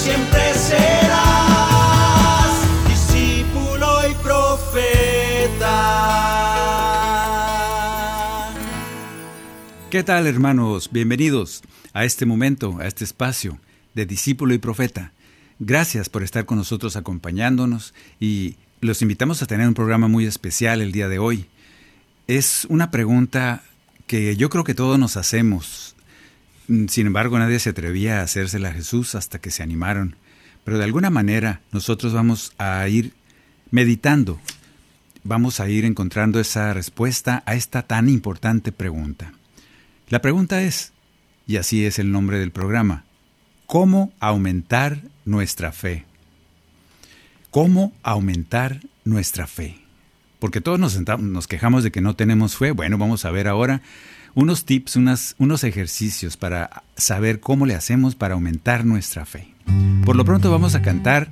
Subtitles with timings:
[0.00, 0.88] Siempre serás
[2.88, 5.76] discípulo y profeta.
[9.90, 10.88] ¿Qué tal hermanos?
[10.90, 13.58] Bienvenidos a este momento, a este espacio
[13.92, 15.12] de discípulo y profeta.
[15.58, 20.80] Gracias por estar con nosotros acompañándonos y los invitamos a tener un programa muy especial
[20.80, 21.44] el día de hoy.
[22.26, 23.64] Es una pregunta
[24.06, 25.94] que yo creo que todos nos hacemos.
[26.70, 30.16] Mm, Sin embargo, nadie se atrevía a hacérsela a Jesús hasta que se animaron.
[30.64, 33.12] Pero de alguna manera nosotros vamos a ir
[33.70, 34.40] meditando,
[35.24, 39.32] vamos a ir encontrando esa respuesta a esta tan importante pregunta.
[40.08, 40.92] La pregunta es,
[41.46, 43.04] y así es el nombre del programa,
[43.66, 46.04] ¿cómo aumentar nuestra fe?
[47.50, 49.78] ¿Cómo aumentar nuestra fe?
[50.38, 52.70] Porque todos nos, senta- nos quejamos de que no tenemos fe.
[52.72, 53.82] Bueno, vamos a ver ahora
[54.34, 59.54] unos tips, unas- unos ejercicios para saber cómo le hacemos para aumentar nuestra fe.
[60.04, 61.28] Por lo pronto vamos a cantar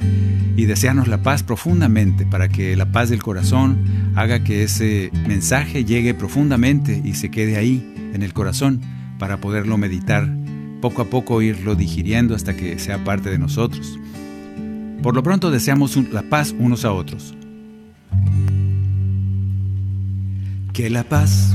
[0.56, 5.84] y desearnos la paz profundamente para que la paz del corazón haga que ese mensaje
[5.84, 8.80] llegue profundamente y se quede ahí en el corazón
[9.18, 10.28] para poderlo meditar,
[10.80, 13.98] poco a poco irlo digiriendo hasta que sea parte de nosotros.
[15.02, 17.34] Por lo pronto deseamos la paz unos a otros.
[20.72, 21.54] Que la paz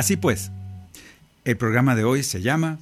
[0.00, 0.50] Así pues,
[1.44, 2.78] el programa de hoy se llama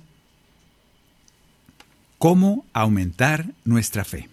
[2.16, 4.28] ¿Cómo aumentar nuestra fe?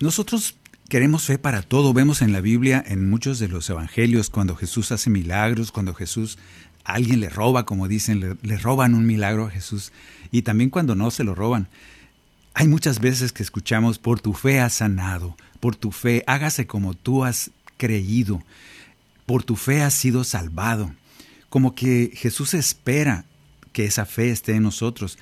[0.00, 0.56] Nosotros
[0.88, 1.92] queremos fe para todo.
[1.92, 6.38] Vemos en la Biblia, en muchos de los evangelios, cuando Jesús hace milagros, cuando Jesús
[6.86, 9.92] a alguien le roba, como dicen, le, le roban un milagro a Jesús,
[10.30, 11.68] y también cuando no se lo roban.
[12.54, 16.94] Hay muchas veces que escuchamos, por tu fe has sanado, por tu fe, hágase como
[16.94, 18.42] tú has creído,
[19.26, 20.94] por tu fe has sido salvado.
[21.48, 23.24] Como que Jesús espera
[23.72, 25.18] que esa fe esté en nosotros.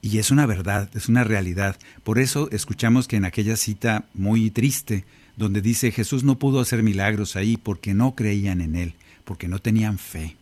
[0.00, 1.78] Y es una verdad, es una realidad.
[2.02, 5.04] Por eso escuchamos que en aquella cita muy triste,
[5.36, 8.94] donde dice Jesús no pudo hacer milagros ahí porque no creían en Él,
[9.24, 10.36] porque no tenían fe.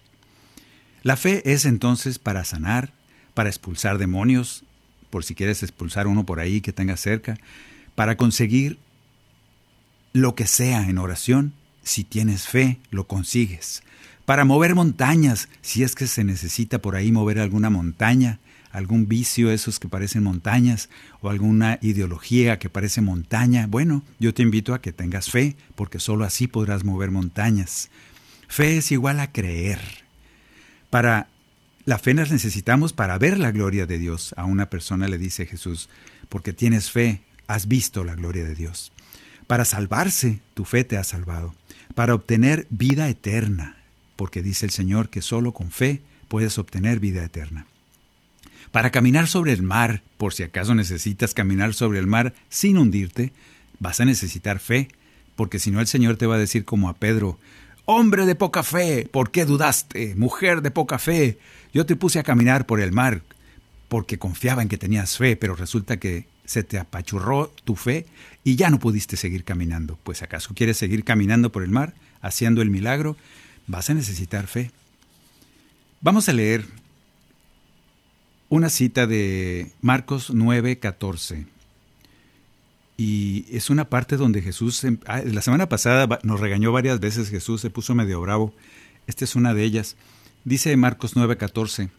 [1.02, 2.92] La fe es entonces para sanar,
[3.34, 4.64] para expulsar demonios,
[5.10, 7.38] por si quieres expulsar uno por ahí que tengas cerca,
[7.94, 8.78] para conseguir
[10.12, 13.82] lo que sea en oración, si tienes fe, lo consigues.
[14.24, 18.38] Para mover montañas, si es que se necesita por ahí mover alguna montaña,
[18.70, 20.88] algún vicio, esos que parecen montañas,
[21.20, 25.98] o alguna ideología que parece montaña, bueno, yo te invito a que tengas fe, porque
[25.98, 27.90] sólo así podrás mover montañas.
[28.46, 29.80] Fe es igual a creer.
[30.90, 31.28] Para
[31.84, 34.34] la fe las necesitamos para ver la gloria de Dios.
[34.36, 35.88] A una persona le dice Jesús,
[36.28, 38.92] porque tienes fe, has visto la gloria de Dios.
[39.46, 41.54] Para salvarse, tu fe te ha salvado.
[41.94, 43.76] Para obtener vida eterna,
[44.16, 47.66] porque dice el Señor que solo con fe puedes obtener vida eterna.
[48.72, 53.32] Para caminar sobre el mar, por si acaso necesitas caminar sobre el mar sin hundirte,
[53.78, 54.88] vas a necesitar fe,
[55.34, 57.38] porque si no el Señor te va a decir como a Pedro,
[57.92, 60.14] Hombre de poca fe, ¿por qué dudaste?
[60.14, 61.38] Mujer de poca fe,
[61.72, 63.22] yo te puse a caminar por el mar
[63.88, 68.06] porque confiaba en que tenías fe, pero resulta que se te apachurró tu fe
[68.42, 69.96] y ya no pudiste seguir caminando.
[70.02, 73.16] Pues acaso quieres seguir caminando por el mar, haciendo el milagro,
[73.68, 74.72] vas a necesitar fe.
[76.00, 76.66] Vamos a leer
[78.48, 81.46] una cita de Marcos 9:14.
[82.96, 87.60] Y es una parte donde Jesús, ah, la semana pasada nos regañó varias veces Jesús,
[87.60, 88.52] se puso medio bravo.
[89.06, 89.94] Esta es una de ellas.
[90.44, 91.90] Dice Marcos 9:14,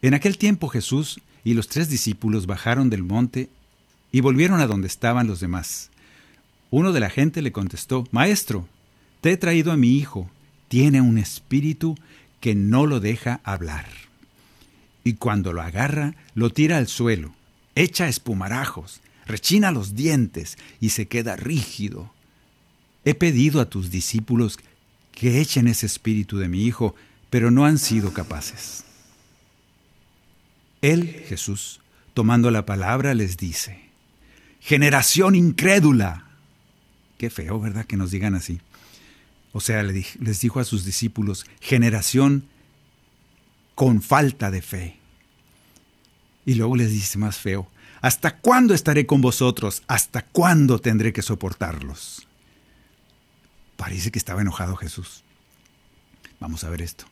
[0.00, 3.50] En aquel tiempo Jesús y los tres discípulos bajaron del monte
[4.12, 5.90] y volvieron a donde estaban los demás.
[6.70, 8.68] Uno de la gente le contestó, Maestro,
[9.20, 10.30] te he traído a mi hijo,
[10.68, 11.96] tiene un espíritu
[12.40, 13.86] que no lo deja hablar
[15.04, 17.34] y cuando lo agarra lo tira al suelo,
[17.74, 22.12] echa espumarajos, rechina los dientes y se queda rígido.
[23.04, 24.58] He pedido a tus discípulos
[25.12, 26.94] que echen ese espíritu de mi hijo,
[27.30, 28.84] pero no han sido capaces.
[30.82, 31.80] Él, Jesús,
[32.14, 33.89] tomando la palabra, les dice,
[34.60, 36.26] generación incrédula.
[37.18, 37.86] Qué feo, ¿verdad?
[37.86, 38.60] Que nos digan así.
[39.52, 42.44] O sea, les dijo a sus discípulos, generación
[43.74, 44.96] con falta de fe.
[46.46, 47.68] Y luego les dice más feo,
[48.00, 49.82] ¿hasta cuándo estaré con vosotros?
[49.86, 52.26] ¿Hasta cuándo tendré que soportarlos?
[53.76, 55.24] Parece que estaba enojado Jesús.
[56.38, 57.06] Vamos a ver esto.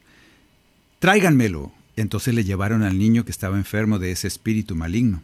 [0.98, 1.72] Tráiganmelo.
[1.96, 5.22] Entonces le llevaron al niño que estaba enfermo de ese espíritu maligno.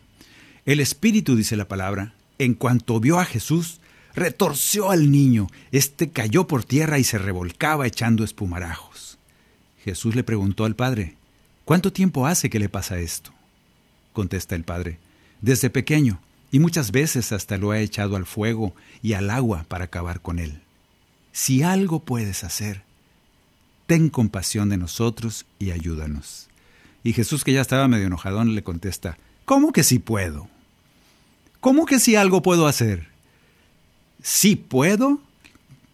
[0.66, 3.81] El espíritu, dice la palabra, en cuanto vio a Jesús,
[4.14, 5.49] retorció al niño.
[5.72, 9.19] Este cayó por tierra y se revolcaba echando espumarajos.
[9.84, 11.16] Jesús le preguntó al padre,
[11.64, 13.32] ¿Cuánto tiempo hace que le pasa esto?
[14.12, 14.99] Contesta el padre,
[15.40, 16.20] desde pequeño,
[16.50, 20.38] y muchas veces hasta lo ha echado al fuego y al agua para acabar con
[20.38, 20.61] él.
[21.32, 22.82] Si algo puedes hacer,
[23.87, 26.49] ten compasión de nosotros y ayúdanos.
[27.02, 30.49] Y Jesús, que ya estaba medio enojadón, le contesta, ¿cómo que sí puedo?
[31.64, 33.08] ¿Cómo que sí algo puedo hacer?
[34.22, 35.19] ¿Sí puedo?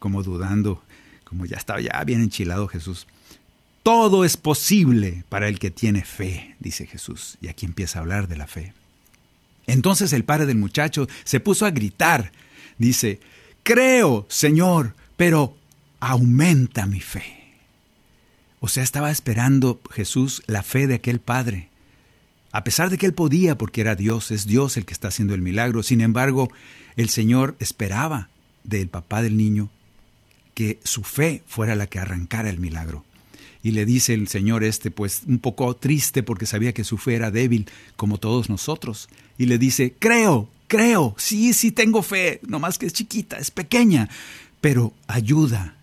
[0.01, 0.83] Como dudando,
[1.23, 3.07] como ya estaba ya bien enchilado Jesús.
[3.85, 7.39] Todo es posible para el que tiene fe, dice Jesús.
[7.41, 8.73] Y aquí empieza a hablar de la fe.
[9.69, 12.33] Entonces el padre del muchacho se puso a gritar.
[12.79, 13.21] Dice,
[13.63, 15.57] creo, Señor, pero
[16.01, 17.55] aumenta mi fe.
[18.59, 21.70] O sea, estaba esperando Jesús la fe de aquel padre.
[22.53, 25.35] A pesar de que él podía, porque era Dios, es Dios el que está haciendo
[25.35, 25.83] el milagro.
[25.83, 26.51] Sin embargo,
[26.97, 28.29] el Señor esperaba
[28.65, 29.71] del papá del niño
[30.55, 33.05] que su fe fuera la que arrancara el milagro.
[33.63, 37.15] Y le dice el Señor este, pues un poco triste porque sabía que su fe
[37.15, 39.09] era débil, como todos nosotros.
[39.39, 44.09] Y le dice, creo, creo, sí, sí tengo fe, nomás que es chiquita, es pequeña,
[44.61, 45.77] pero ayuda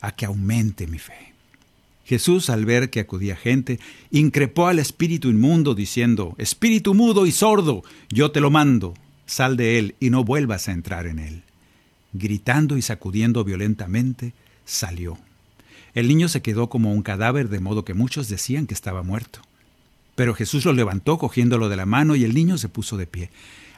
[0.00, 1.33] a que aumente mi fe.
[2.04, 3.80] Jesús, al ver que acudía gente,
[4.10, 8.94] increpó al espíritu inmundo, diciendo, Espíritu mudo y sordo, yo te lo mando,
[9.26, 11.42] sal de él y no vuelvas a entrar en él.
[12.12, 14.34] Gritando y sacudiendo violentamente,
[14.64, 15.18] salió.
[15.94, 19.40] El niño se quedó como un cadáver, de modo que muchos decían que estaba muerto.
[20.14, 23.30] Pero Jesús lo levantó cogiéndolo de la mano y el niño se puso de pie.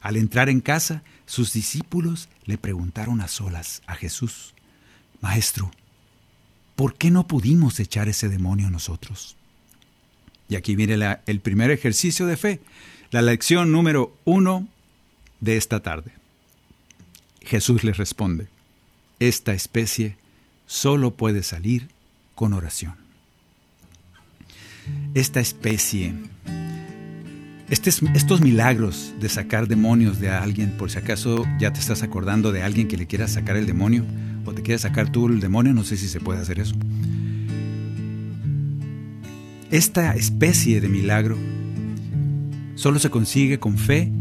[0.03, 4.55] Al entrar en casa, sus discípulos le preguntaron a solas a Jesús,
[5.21, 5.71] Maestro,
[6.77, 9.37] ¿por qué no pudimos echar ese demonio nosotros?
[10.49, 12.61] Y aquí viene el primer ejercicio de fe,
[13.11, 14.69] la lección número uno
[15.41, 16.13] de esta tarde.
[17.41, 18.49] Jesús les responde,
[19.19, 20.17] esta especie
[20.67, 21.89] solo puede salir
[22.35, 22.95] con oración.
[25.15, 26.15] Esta especie,
[27.69, 32.63] estos milagros de sacar demonios de alguien, por si acaso ya te estás acordando de
[32.63, 34.05] alguien que le quiera sacar el demonio,
[34.45, 36.77] o te quieras sacar tú el demonio, no sé si se puede hacer eso.
[39.71, 41.37] Esta especie de milagro
[42.77, 44.13] solo se consigue con fe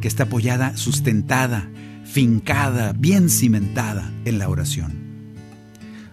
[0.00, 1.68] que está apoyada, sustentada,
[2.04, 4.92] fincada, bien cimentada en la oración.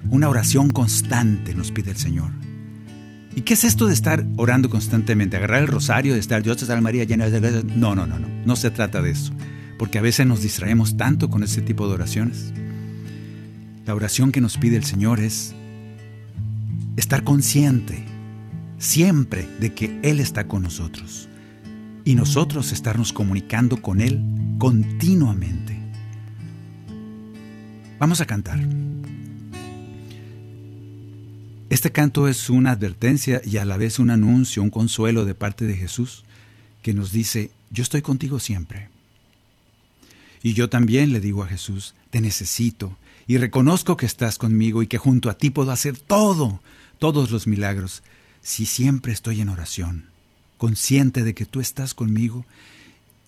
[0.09, 2.40] Una oración constante nos pide el Señor.
[3.35, 5.38] ¿Y qué es esto de estar orando constantemente?
[5.38, 8.27] Agarrar el rosario, de estar Dios te salve María llena de No, no, no, no.
[8.45, 9.31] No se trata de eso.
[9.77, 12.53] Porque a veces nos distraemos tanto con ese tipo de oraciones.
[13.85, 15.55] La oración que nos pide el Señor es
[16.97, 18.05] estar consciente
[18.77, 21.29] siempre de que Él está con nosotros
[22.03, 24.21] y nosotros estarnos comunicando con Él
[24.57, 25.79] continuamente.
[28.00, 28.59] Vamos a cantar.
[31.71, 35.65] Este canto es una advertencia y a la vez un anuncio, un consuelo de parte
[35.65, 36.25] de Jesús
[36.81, 38.89] que nos dice, yo estoy contigo siempre.
[40.43, 44.87] Y yo también le digo a Jesús, te necesito y reconozco que estás conmigo y
[44.87, 46.61] que junto a ti puedo hacer todo,
[46.99, 48.03] todos los milagros,
[48.41, 50.09] si siempre estoy en oración,
[50.57, 52.45] consciente de que tú estás conmigo,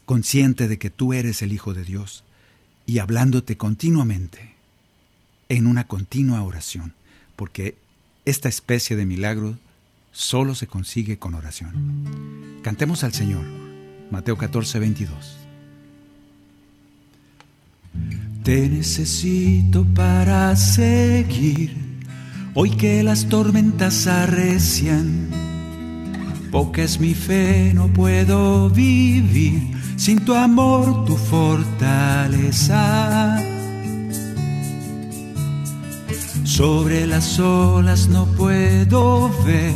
[0.04, 2.26] consciente de que tú eres el Hijo de Dios
[2.86, 4.56] y hablándote continuamente
[5.48, 6.94] en una continua oración,
[7.38, 7.82] porque
[8.26, 9.58] esta especie de milagro
[10.12, 12.60] solo se consigue con oración.
[12.62, 13.44] Cantemos al Señor.
[14.12, 15.38] Mateo 14, 22.
[18.44, 21.76] Te necesito para seguir,
[22.54, 25.30] hoy que las tormentas arrecian.
[26.52, 32.74] Poca es mi fe, no puedo vivir sin tu amor, tu fortaleza.
[36.58, 39.74] Sobre las olas no puedo ver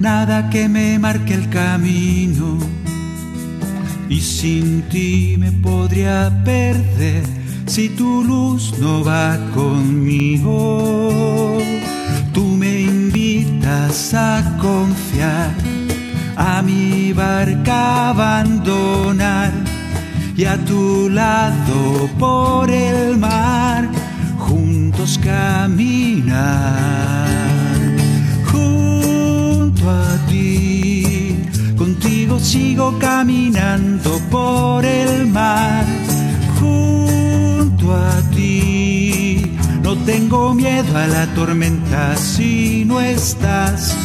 [0.00, 2.58] nada que me marque el camino.
[4.08, 7.24] Y sin ti me podría perder
[7.66, 11.58] si tu luz no va conmigo.
[12.32, 15.50] Tú me invitas a confiar,
[16.36, 19.52] a mi barca abandonar
[20.34, 24.01] y a tu lado por el mar
[24.92, 26.36] juntos caminar.
[28.50, 31.36] Junto a ti,
[31.76, 35.86] contigo sigo caminando por el mar.
[36.60, 43.96] Junto a ti, no tengo miedo a la tormenta si no estás.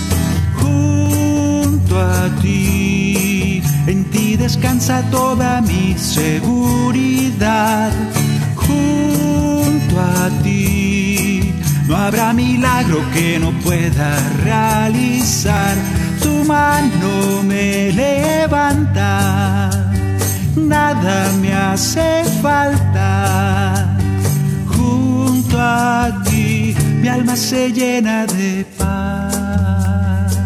[0.62, 7.92] Junto a ti, en ti descansa toda mi seguridad
[8.56, 10.77] junto a ti.
[11.88, 15.76] No habrá milagro que no pueda realizar.
[16.22, 19.70] Tu mano me levanta,
[20.58, 23.98] nada me hace falta.
[24.76, 30.38] Junto a ti mi alma se llena de paz.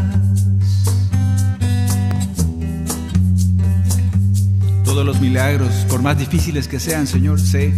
[4.86, 7.74] Todos los milagros, por más difíciles que sean, Señor, sé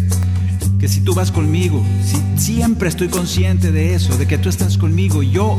[0.84, 4.78] que si tú vas conmigo, si siempre estoy consciente de eso, de que tú estás
[4.78, 5.58] conmigo, yo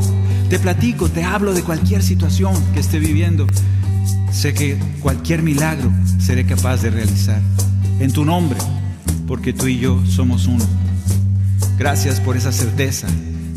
[0.51, 3.47] te platico, te hablo de cualquier situación que esté viviendo,
[4.31, 7.41] sé que cualquier milagro seré capaz de realizar
[7.99, 8.59] en tu nombre,
[9.25, 10.63] porque tú y yo somos uno.
[11.79, 13.07] Gracias por esa certeza,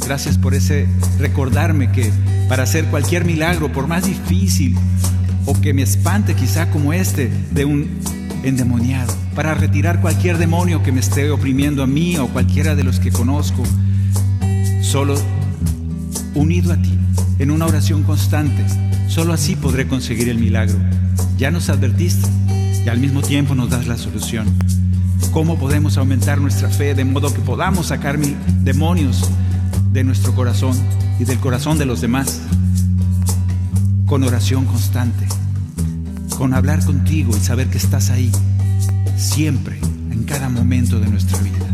[0.07, 0.87] gracias por ese
[1.19, 2.11] recordarme que
[2.49, 4.75] para hacer cualquier milagro, por más difícil
[5.45, 7.91] o que me espante quizá como este de un
[8.43, 13.01] endemoniado, para retirar cualquier demonio que me esté oprimiendo a mí o cualquiera de los
[13.01, 13.63] que conozco,
[14.83, 15.15] solo
[16.35, 16.99] unido a ti,
[17.39, 18.65] en una oración constante,
[19.09, 20.79] solo así podré conseguir el milagro.
[21.37, 22.29] Ya nos advertiste
[22.85, 24.47] y al mismo tiempo nos das la solución.
[25.33, 29.29] ¿Cómo podemos aumentar nuestra fe de modo que podamos sacar mil demonios
[29.93, 30.77] de nuestro corazón
[31.19, 32.41] y del corazón de los demás?
[34.07, 35.27] Con oración constante,
[36.39, 38.31] con hablar contigo y saber que estás ahí,
[39.17, 39.77] siempre,
[40.13, 41.67] en cada momento de nuestra vida.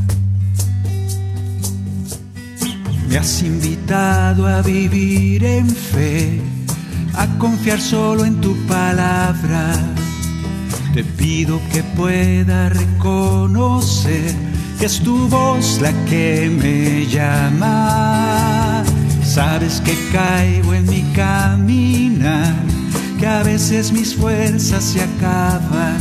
[3.06, 6.40] Me has invitado a vivir en fe,
[7.12, 9.74] a confiar solo en tu palabra.
[10.94, 14.34] Te pido que pueda reconocer
[14.78, 18.83] que es tu voz la que me llama.
[19.34, 22.54] Sabes que caigo en mi caminar,
[23.18, 25.98] que a veces mis fuerzas se acaban.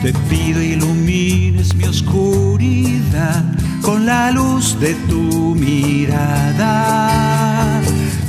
[0.00, 3.44] Te pido ilumines mi oscuridad
[3.82, 6.62] con la luz de tu mirada.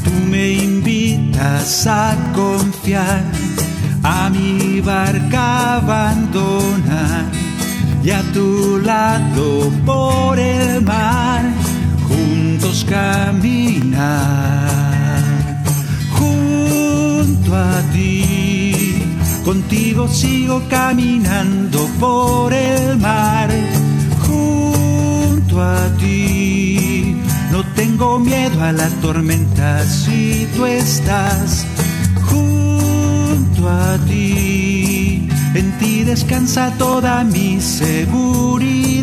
[0.03, 3.23] Tú me invitas a confiar,
[4.03, 7.23] a mi barca abandonar
[8.03, 11.45] y a tu lado por el mar
[12.77, 14.43] juntos caminar.
[16.11, 19.03] Junto a ti,
[19.43, 23.49] contigo sigo caminando por el mar.
[24.25, 27.15] Junto a ti,
[27.51, 31.65] no tengo miedo a la tormenta si tú estás.
[32.29, 38.99] Junto a ti, en ti descansa toda mi seguridad.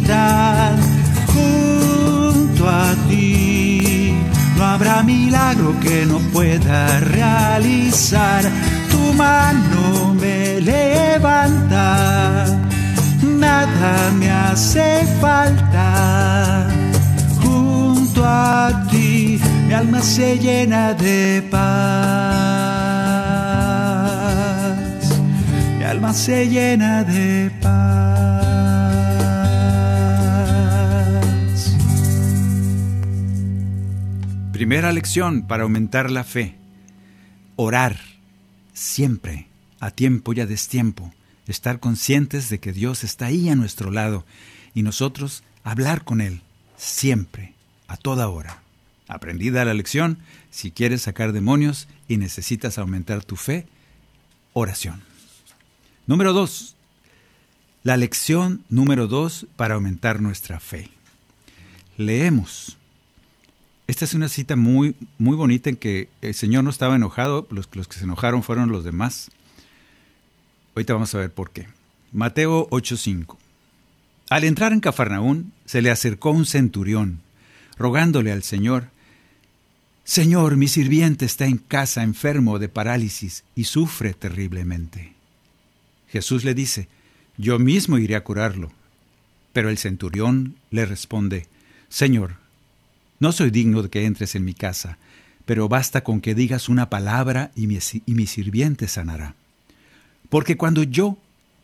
[1.35, 3.54] Junto a ti,
[5.03, 8.45] milagro que no pueda realizar.
[8.91, 12.47] Tu mano me levanta,
[13.23, 16.69] nada me hace falta.
[17.43, 21.65] Junto a ti, mi alma se llena de paz,
[25.79, 27.51] mi alma se llena de
[34.65, 36.57] Primera lección para aumentar la fe.
[37.55, 38.01] Orar
[38.73, 39.47] siempre,
[39.79, 41.13] a tiempo y a destiempo.
[41.47, 44.25] Estar conscientes de que Dios está ahí a nuestro lado
[44.73, 46.41] y nosotros hablar con Él
[46.79, 47.53] siempre,
[47.89, 48.63] a toda hora.
[49.07, 50.17] Aprendida la lección,
[50.51, 53.67] si quieres sacar demonios y necesitas aumentar tu fe,
[54.55, 55.03] oración.
[56.07, 56.75] Número dos,
[57.83, 60.89] la lección número dos para aumentar nuestra fe.
[61.99, 62.79] Leemos.
[63.87, 67.69] Esta es una cita muy, muy bonita en que el Señor no estaba enojado, los,
[67.75, 69.31] los que se enojaron fueron los demás.
[70.75, 71.69] Ahorita vamos a ver por qué.
[72.13, 73.37] Mateo 8:5.
[74.31, 77.21] Al entrar en Cafarnaún, se le acercó un centurión,
[77.77, 78.89] rogándole al Señor
[80.05, 85.15] Señor, mi sirviente está en casa enfermo de parálisis y sufre terriblemente.
[86.09, 86.89] Jesús le dice,
[87.39, 88.71] Yo mismo iré a curarlo.
[89.55, 91.47] Pero el centurión le responde,
[91.89, 92.37] Señor,
[93.25, 94.99] no soy digno de que entres en mi casa,
[95.47, 99.35] pero basta con que digas una palabra y mi, sirviente sanará.
[100.29, 101.17] Porque cuando yo,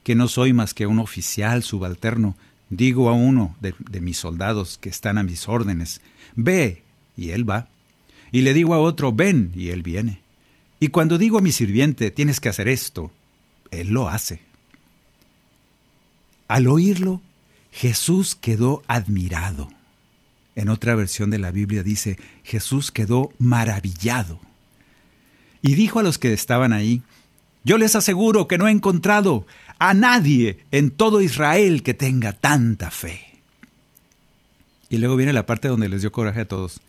[0.03, 2.35] que no soy más que un oficial subalterno,
[2.71, 6.01] digo a uno de, de mis soldados que están a mis órdenes,
[6.35, 6.83] ve,
[7.15, 7.69] y él va,
[8.33, 10.23] y le digo a otro, ven, y él viene.
[10.81, 13.13] Y cuando digo a mi sirviente, tienes que hacer esto,
[13.71, 14.41] él lo hace.
[16.49, 17.21] Al oírlo,
[17.71, 19.69] Jesús quedó admirado.
[20.57, 24.41] En otra versión de la Biblia dice, Jesús quedó maravillado.
[25.63, 27.03] Y dijo a los que estaban ahí,
[27.65, 29.47] yo les aseguro que no he encontrado
[29.79, 33.21] a nadie en todo Israel que tenga tanta fe.
[34.89, 36.81] Y luego viene la parte donde les dio coraje a todos.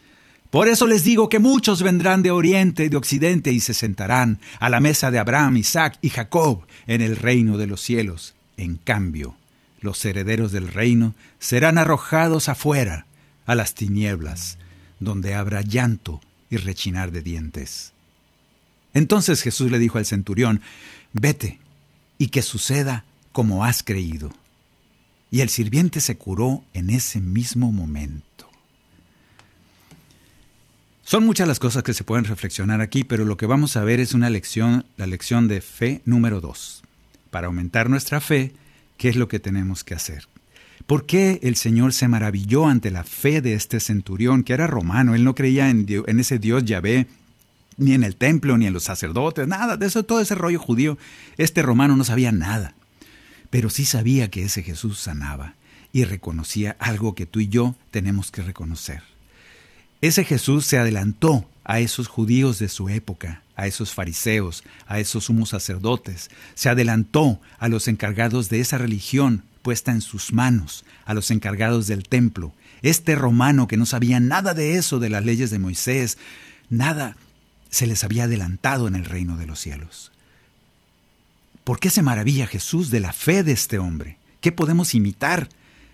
[0.50, 4.40] Por eso les digo que muchos vendrán de oriente y de occidente y se sentarán
[4.60, 8.34] a la mesa de Abraham, Isaac y Jacob en el reino de los cielos.
[8.58, 9.36] En cambio,
[9.80, 13.06] los herederos del reino serán arrojados afuera,
[13.46, 14.58] a las tinieblas,
[15.00, 17.94] donde habrá llanto y rechinar de dientes.
[18.94, 20.62] Entonces Jesús le dijo al centurión,
[21.14, 21.60] vete,
[22.18, 24.32] y que suceda como has creído.
[25.32, 28.50] Y el sirviente se curó en ese mismo momento.
[31.04, 34.00] Son muchas las cosas que se pueden reflexionar aquí, pero lo que vamos a ver
[34.00, 36.84] es una lección, la lección de fe número dos.
[37.32, 38.54] Para aumentar nuestra fe,
[38.98, 40.28] ¿qué es lo que tenemos que hacer?
[40.86, 45.16] ¿Por qué el Señor se maravilló ante la fe de este centurión, que era romano?
[45.16, 45.86] Él no creía en,
[46.20, 47.08] ese Dios Yahvé,
[47.78, 50.98] ni en el templo, ni en los sacerdotes, nada de eso, todo ese rollo judío.
[51.38, 52.76] Este romano no sabía nada,
[53.50, 55.56] pero sí sabía que ese Jesús sanaba
[55.94, 59.04] y reconocía algo que tú y yo tenemos que reconocer.
[60.02, 65.26] Ese Jesús se adelantó a esos judíos de su época, a esos fariseos, a esos
[65.26, 71.14] sumos sacerdotes, se adelantó a los encargados de esa religión puesta en sus manos, a
[71.14, 72.54] los encargados del templo.
[72.82, 76.18] Este romano que no sabía nada de eso, de las leyes de Moisés,
[76.70, 77.16] nada
[77.70, 80.12] se les había adelantado en el reino de los cielos.
[81.64, 84.18] ¿Por qué se maravilla Jesús de la fe de este hombre?
[84.42, 85.48] ¿Qué podemos imitar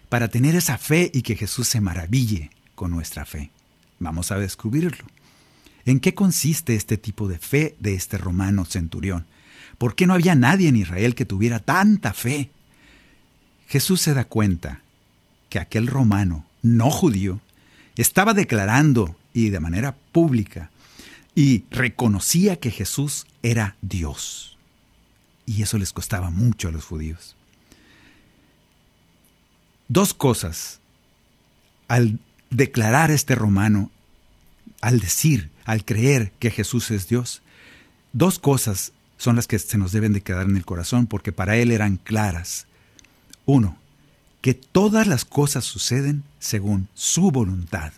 [0.09, 3.51] para tener esa fe y que Jesús se maraville con nuestra fe?
[3.99, 5.05] Vamos a descubrirlo.
[5.85, 9.25] ¿En qué consiste este tipo de fe de este romano centurión?
[9.77, 12.49] ¿Por qué no había nadie en Israel que tuviera tanta fe?
[13.67, 14.81] Jesús se da cuenta
[15.49, 17.41] que aquel romano no judío
[17.95, 20.71] estaba declarando y de manera pública
[21.35, 24.57] y reconocía que Jesús era Dios.
[25.45, 27.35] Y eso les costaba mucho a los judíos.
[29.87, 30.79] Dos cosas
[31.87, 33.91] al declarar este romano,
[34.81, 37.41] al decir, al creer que Jesús es Dios,
[38.13, 41.57] dos cosas son las que se nos deben de quedar en el corazón porque para
[41.57, 42.67] él eran claras.
[43.47, 43.77] Uno,
[44.41, 47.93] que todas las cosas suceden según su voluntad,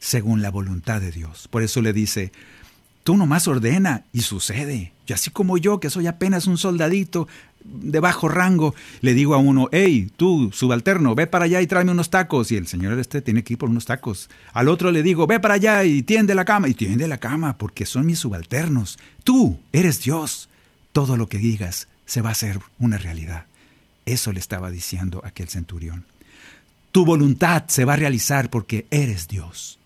[0.00, 1.48] según la voluntad de Dios.
[1.48, 2.32] Por eso le dice,
[3.04, 4.92] tú nomás ordena y sucede.
[5.06, 7.28] Y así como yo, que soy apenas un soldadito,
[7.62, 11.92] de bajo rango, le digo a uno, hey, tú, subalterno, ve para allá y tráeme
[11.92, 12.50] unos tacos.
[12.50, 14.30] Y el señor este tiene que ir por unos tacos.
[14.54, 16.68] Al otro le digo, ve para allá y tiende la cama.
[16.68, 18.98] Y tiende la cama porque son mis subalternos.
[19.24, 20.48] Tú eres Dios.
[20.92, 23.44] Todo lo que digas se va a hacer una realidad.
[24.06, 26.06] Eso le estaba diciendo aquel centurión.
[26.92, 29.78] Tu voluntad se va a realizar porque eres Dios.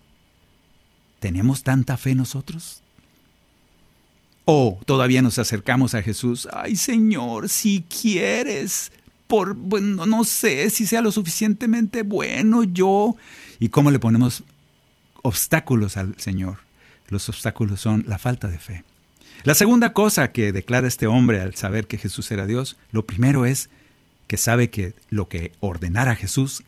[1.19, 2.81] ¿Tenemos tanta fe nosotros?
[4.45, 8.91] O todavía nos acercamos a Jesús, ay Señor, si quieres,
[9.27, 13.15] por, bueno, no sé si sea lo suficientemente bueno yo.
[13.59, 14.43] ¿Y cómo le ponemos
[15.21, 16.57] obstáculos al Señor.
[17.07, 18.83] Los obstáculos son la falta de fe.
[19.43, 23.45] La segunda cosa que declara este hombre al saber que Jesús era Dios, lo primero
[23.45, 23.69] es
[24.31, 26.63] que sabe que lo que ordenara Jesús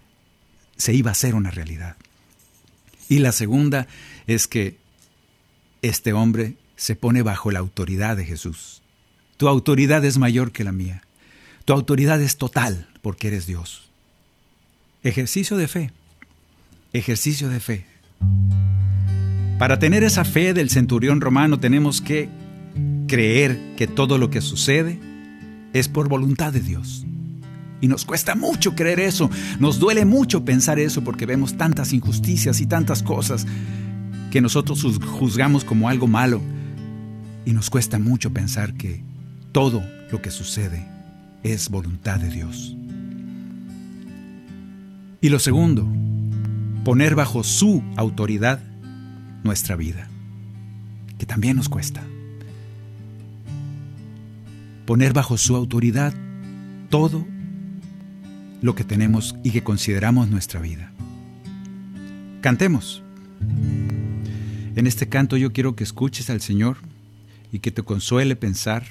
[0.76, 1.95] se iba a hacer una realidad.
[3.08, 3.88] Y la segunda
[4.28, 4.76] es que
[5.82, 8.82] este hombre se pone bajo la autoridad de Jesús.
[9.38, 11.04] Tu autoridad es mayor que la mía.
[11.63, 13.89] Tu autoridad es total porque eres Dios.
[15.02, 15.93] Ejercicio de fe.
[16.91, 17.86] Ejercicio de fe.
[19.58, 22.28] Para tener esa fe del centurión romano tenemos que
[23.08, 24.99] creer que todo lo que sucede
[25.71, 27.06] es por voluntad de Dios.
[27.81, 32.62] Y nos cuesta mucho creer eso, nos duele mucho pensar eso porque vemos tantas injusticias
[32.62, 33.45] y tantas cosas
[34.31, 34.83] que nosotros
[35.19, 36.41] juzgamos como algo malo.
[37.45, 39.03] Y nos cuesta mucho pensar que
[39.51, 40.86] todo lo que sucede
[41.43, 42.75] es voluntad de Dios.
[45.21, 45.88] Y lo segundo,
[46.83, 48.59] poner bajo su autoridad
[49.43, 50.07] nuestra vida,
[51.17, 52.03] que también nos cuesta.
[54.86, 56.13] Poner bajo su autoridad
[56.89, 57.25] todo
[58.63, 60.89] lo que tenemos y que consideramos nuestra vida.
[62.39, 63.04] Cantemos.
[64.76, 66.78] En este canto yo quiero que escuches al Señor
[67.52, 68.86] y que te consuele pensar.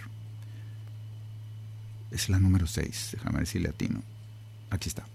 [2.10, 4.02] Es la número 6, déjame decirle latino.
[4.68, 5.06] Aquí está.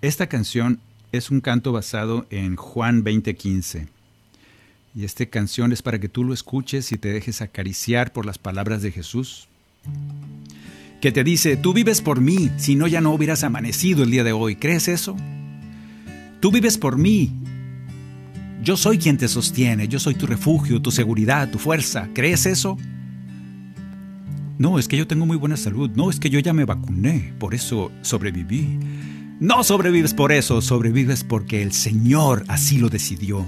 [0.00, 0.80] Esta canción
[1.12, 3.86] es un canto basado en Juan 20:15.
[4.94, 8.38] Y esta canción es para que tú lo escuches y te dejes acariciar por las
[8.38, 9.46] palabras de Jesús
[11.00, 14.22] que te dice, tú vives por mí, si no ya no hubieras amanecido el día
[14.22, 14.56] de hoy.
[14.56, 15.16] ¿Crees eso?
[16.40, 17.32] Tú vives por mí.
[18.62, 22.08] Yo soy quien te sostiene, yo soy tu refugio, tu seguridad, tu fuerza.
[22.12, 22.76] ¿Crees eso?
[24.58, 25.90] No, es que yo tengo muy buena salud.
[25.94, 28.78] No, es que yo ya me vacuné, por eso sobreviví.
[29.40, 33.46] No sobrevives por eso, sobrevives porque el Señor así lo decidió.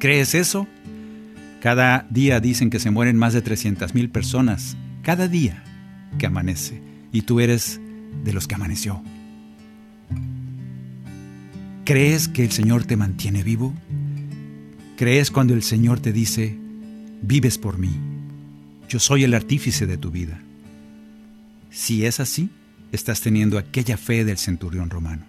[0.00, 0.66] ¿Crees eso?
[1.60, 4.76] Cada día dicen que se mueren más de 300 mil personas.
[5.02, 5.62] Cada día
[6.18, 6.80] que amanece
[7.12, 7.80] y tú eres
[8.24, 9.02] de los que amaneció.
[11.84, 13.74] ¿Crees que el Señor te mantiene vivo?
[14.96, 16.56] ¿Crees cuando el Señor te dice,
[17.22, 17.90] vives por mí?
[18.88, 20.40] Yo soy el artífice de tu vida.
[21.70, 22.50] Si es así,
[22.92, 25.24] estás teniendo aquella fe del centurión romano.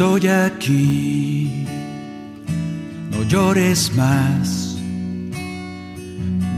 [0.00, 1.66] Estoy aquí,
[3.10, 4.78] no llores más.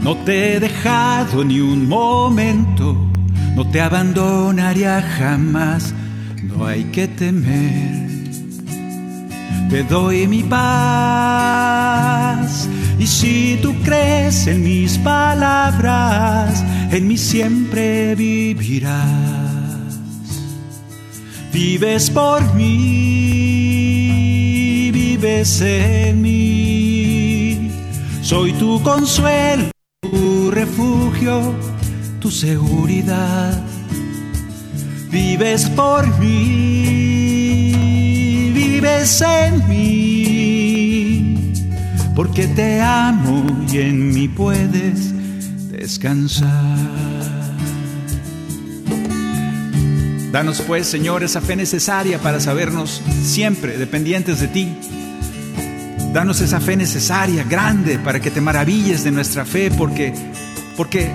[0.01, 2.97] No te he dejado ni un momento,
[3.57, 5.93] no te abandonaría jamás.
[6.41, 8.31] No hay que temer,
[9.69, 11.89] te doy mi paz.
[13.01, 19.42] Y si tú crees en mis palabras, en mí siempre vivirás
[21.53, 23.51] vives por mí,
[24.93, 27.71] vives en mí.
[28.23, 31.55] Soy tu consuelo, tu refugio,
[32.21, 33.63] tu seguridad.
[35.11, 37.35] Vives por mí,
[38.55, 41.37] vives en mí,
[42.17, 45.13] porque te amo y en mí puedes
[45.71, 47.32] descansar.
[50.33, 54.75] Danos pues, Señor, esa fe necesaria para sabernos siempre dependientes de ti.
[56.15, 60.15] Danos esa fe necesaria, grande, para que te maravilles de nuestra fe, porque,
[60.75, 61.11] porque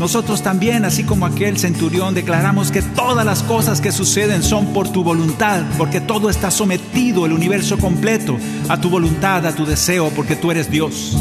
[0.00, 4.88] nosotros también, así como aquel centurión, declaramos que todas las cosas que suceden son por
[4.90, 8.36] tu voluntad, porque todo está sometido, el universo completo,
[8.68, 11.16] a tu voluntad, a tu deseo, porque tú eres Dios.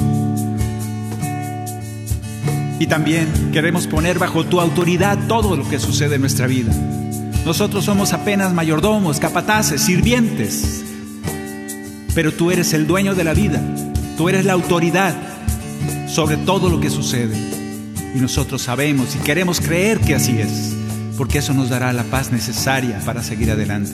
[2.79, 6.73] Y también queremos poner bajo tu autoridad todo lo que sucede en nuestra vida.
[7.45, 10.83] Nosotros somos apenas mayordomos, capataces, sirvientes.
[12.13, 13.61] Pero tú eres el dueño de la vida.
[14.17, 15.15] Tú eres la autoridad
[16.11, 17.35] sobre todo lo que sucede.
[18.15, 20.75] Y nosotros sabemos y queremos creer que así es,
[21.17, 23.93] porque eso nos dará la paz necesaria para seguir adelante.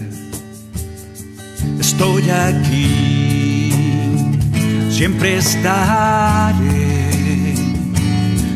[1.80, 3.72] Estoy aquí,
[4.90, 6.87] siempre estaré.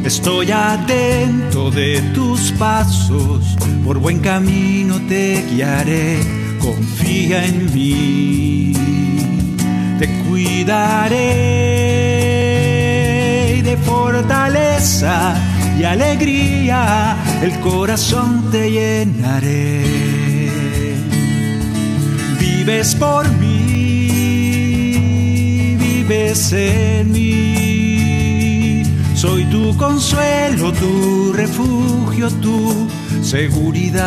[0.04, 6.20] Estoy atento de tus pasos por buen camino te guiaré,
[6.60, 8.74] confía en mí,
[10.00, 11.18] te cuidaré
[13.58, 15.36] y de fortaleza
[15.80, 19.84] y alegría el corazón te llenaré.
[22.40, 24.08] Vives por mí,
[25.80, 27.61] vives en mí
[29.22, 32.88] Soy tu consuelo, tu refugio, tu
[33.22, 34.02] seguridad.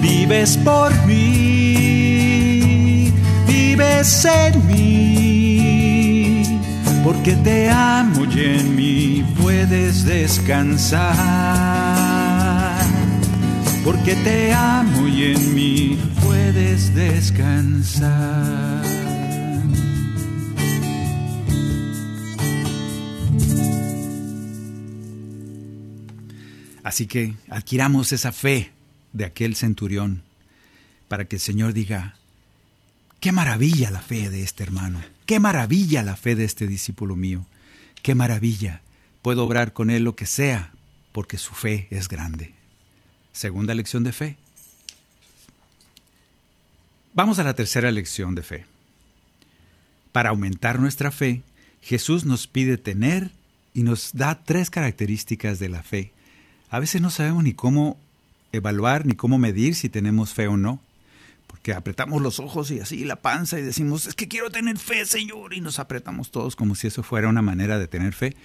[0.00, 2.32] Vives por mí,
[3.46, 6.44] vives en mí,
[7.04, 11.04] porque te amo y en mí puedes descansar.
[13.84, 18.89] Porque te amo y en mí puedes descansar.
[26.90, 28.72] Así que adquiramos esa fe
[29.12, 30.24] de aquel centurión
[31.06, 32.16] para que el Señor diga,
[33.20, 37.46] qué maravilla la fe de este hermano, qué maravilla la fe de este discípulo mío,
[38.02, 38.82] qué maravilla,
[39.22, 40.72] puedo obrar con él lo que sea,
[41.12, 42.54] porque su fe es grande.
[43.32, 44.36] Segunda lección de fe.
[47.14, 48.66] Vamos a la tercera lección de fe.
[50.10, 51.42] Para aumentar nuestra fe,
[51.82, 53.30] Jesús nos pide tener
[53.74, 56.12] y nos da tres características de la fe
[56.70, 57.98] a veces no sabemos ni cómo
[58.52, 60.80] evaluar ni cómo medir si tenemos fe o no.
[61.46, 65.04] Porque apretamos los ojos y así la panza y decimos, es que quiero tener fe,
[65.04, 68.36] Señor, y nos apretamos todos como si eso fuera una manera de tener fe.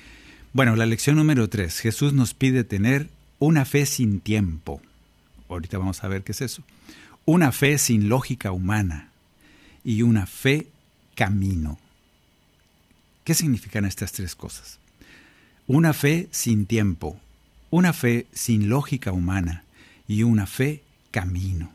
[0.54, 3.10] Bueno, la lección número tres, Jesús nos pide tener
[3.40, 4.82] una fe sin tiempo.
[5.50, 6.64] Ahorita vamos a ver qué es eso.
[7.26, 9.10] Una fe sin lógica humana
[9.84, 10.68] y una fe
[11.14, 11.78] camino.
[13.24, 14.80] ¿Qué significan estas tres cosas?
[15.68, 17.20] Una fe sin tiempo,
[17.76, 19.66] una fe sin lógica humana
[20.08, 21.70] y una fe camino.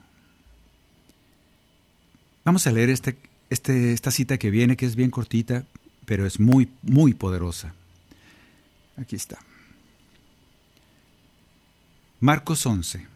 [2.43, 3.19] Vamos a leer este,
[3.51, 5.67] este, esta cita que viene, que es bien cortita,
[6.07, 7.75] pero es muy, muy poderosa.
[8.97, 9.41] Aquí está.
[12.19, 13.07] Marcos 11.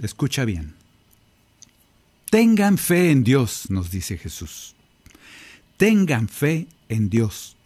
[0.00, 0.74] Escucha bien.
[2.30, 4.76] Tengan fe en Dios, nos dice Jesús.
[5.76, 7.56] Tengan fe en Dios,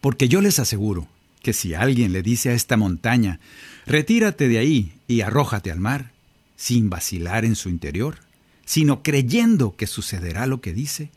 [0.00, 1.08] porque yo les aseguro
[1.42, 3.40] que si alguien le dice a esta montaña,
[3.86, 6.12] retírate de ahí y arrójate al mar,
[6.56, 8.18] sin vacilar en su interior,
[8.64, 11.10] sino creyendo que sucederá lo que dice,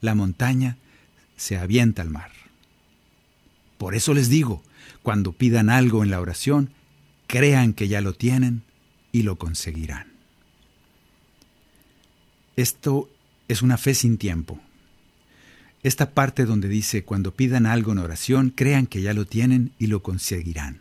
[0.00, 0.76] la montaña
[1.36, 2.30] se avienta al mar.
[3.78, 4.62] Por eso les digo,
[5.02, 6.70] cuando pidan algo en la oración,
[7.26, 8.62] crean que ya lo tienen
[9.12, 10.12] y lo conseguirán.
[12.56, 13.10] Esto
[13.48, 14.60] es una fe sin tiempo,
[15.86, 19.86] esta parte donde dice, cuando pidan algo en oración, crean que ya lo tienen y
[19.86, 20.80] lo conseguirán.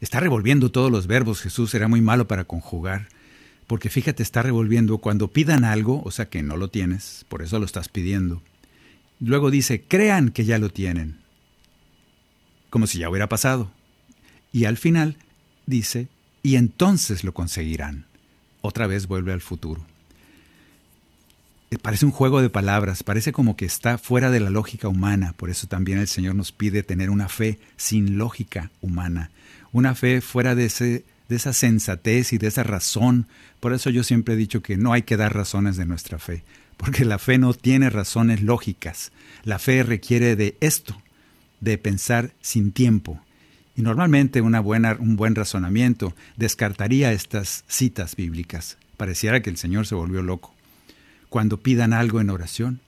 [0.00, 3.08] Está revolviendo todos los verbos, Jesús era muy malo para conjugar,
[3.66, 7.58] porque fíjate, está revolviendo cuando pidan algo, o sea que no lo tienes, por eso
[7.58, 8.42] lo estás pidiendo.
[9.20, 11.18] Luego dice, crean que ya lo tienen,
[12.70, 13.70] como si ya hubiera pasado.
[14.52, 15.18] Y al final
[15.66, 16.08] dice,
[16.42, 18.06] y entonces lo conseguirán.
[18.62, 19.84] Otra vez vuelve al futuro.
[21.70, 25.34] Eh, parece un juego de palabras, parece como que está fuera de la lógica humana,
[25.36, 29.30] por eso también el Señor nos pide tener una fe sin lógica humana,
[29.72, 33.26] una fe fuera de, ese, de esa sensatez y de esa razón.
[33.60, 36.44] Por eso yo siempre he dicho que no hay que dar razones de nuestra fe,
[36.76, 39.10] porque la fe no tiene razones lógicas,
[39.42, 41.00] la fe requiere de esto,
[41.60, 43.20] de pensar sin tiempo.
[43.76, 48.76] Y normalmente una buena, un buen razonamiento descartaría estas citas bíblicas.
[48.96, 50.53] Pareciera que el Señor se volvió loco
[51.34, 52.78] cuando pidan algo en oración.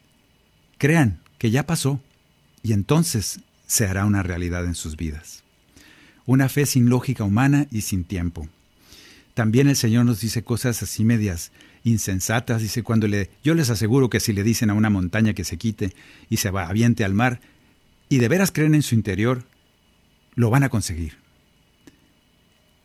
[0.79, 2.01] Crean que ya pasó
[2.63, 5.43] y entonces se hará una realidad en sus vidas.
[6.27, 8.49] Una fe sin lógica humana y sin tiempo.
[9.35, 11.51] También el Señor nos dice cosas así medias
[11.83, 12.63] insensatas.
[12.63, 15.57] Dice cuando le, yo les aseguro que si le dicen a una montaña que se
[15.57, 15.93] quite
[16.31, 17.41] y se va, aviente al mar,
[18.09, 19.43] y de veras creen en su interior,
[20.37, 21.15] lo van a conseguir.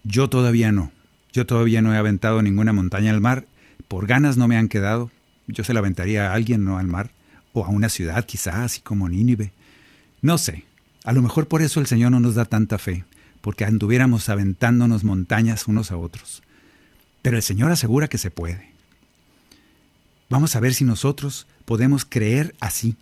[0.03, 0.91] Yo todavía no.
[1.31, 3.45] Yo todavía no he aventado ninguna montaña al mar.
[3.87, 5.11] Por ganas no me han quedado,
[5.51, 7.11] yo se la aventaría a alguien, no al mar,
[7.53, 9.51] o a una ciudad quizás, así como Nínive.
[10.21, 10.65] No sé,
[11.03, 13.05] a lo mejor por eso el Señor no nos da tanta fe,
[13.41, 16.43] porque anduviéramos aventándonos montañas unos a otros.
[17.21, 18.71] Pero el Señor asegura que se puede.
[20.29, 22.95] Vamos a ver si nosotros podemos creer así,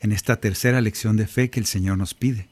[0.00, 2.48] en esta tercera lección de fe que el Señor nos pide,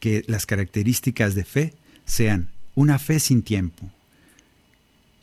[0.00, 3.90] que las características de fe sean una fe sin tiempo,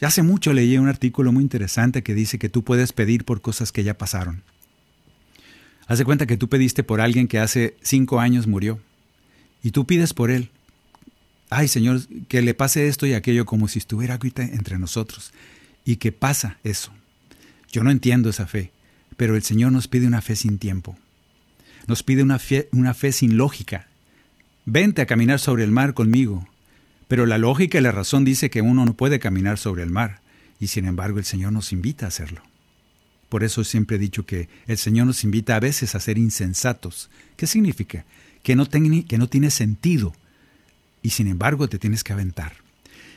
[0.05, 3.71] hace mucho leí un artículo muy interesante que dice que tú puedes pedir por cosas
[3.71, 4.43] que ya pasaron.
[5.87, 8.79] Haz cuenta que tú pediste por alguien que hace cinco años murió
[9.61, 10.49] y tú pides por él.
[11.49, 15.33] Ay, Señor, que le pase esto y aquello como si estuviera ahorita entre nosotros.
[15.83, 16.93] ¿Y que pasa eso?
[17.71, 18.71] Yo no entiendo esa fe,
[19.17, 20.97] pero el Señor nos pide una fe sin tiempo.
[21.87, 23.87] Nos pide una fe, una fe sin lógica.
[24.65, 26.47] Vente a caminar sobre el mar conmigo.
[27.11, 30.21] Pero la lógica y la razón dice que uno no puede caminar sobre el mar,
[30.61, 32.41] y sin embargo el Señor nos invita a hacerlo.
[33.27, 37.09] Por eso siempre he dicho que el Señor nos invita a veces a ser insensatos.
[37.35, 38.05] ¿Qué significa?
[38.43, 40.13] que no, que no tiene sentido
[41.01, 42.53] y sin embargo te tienes que aventar.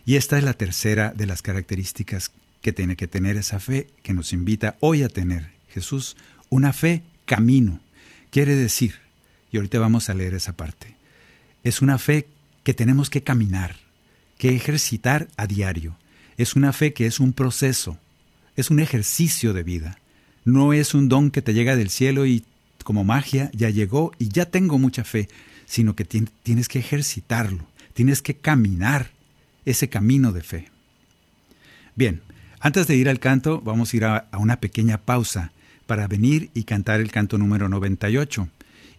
[0.04, 4.12] Y esta es la tercera de las características que tiene que tener esa fe que
[4.12, 6.16] nos invita hoy a tener Jesús,
[6.48, 7.78] una fe camino.
[8.32, 8.96] Quiere decir,
[9.52, 10.96] y ahorita vamos a leer esa parte,
[11.62, 12.26] es una fe
[12.64, 13.83] que tenemos que caminar,
[14.44, 15.96] que ejercitar a diario.
[16.36, 17.96] Es una fe que es un proceso,
[18.56, 19.96] es un ejercicio de vida.
[20.44, 22.44] No es un don que te llega del cielo y
[22.82, 25.30] como magia ya llegó y ya tengo mucha fe,
[25.64, 29.12] sino que tienes que ejercitarlo, tienes que caminar
[29.64, 30.68] ese camino de fe.
[31.94, 32.20] Bien,
[32.60, 35.52] antes de ir al canto, vamos a ir a, una pequeña pausa
[35.86, 38.46] para venir y cantar el canto número 98.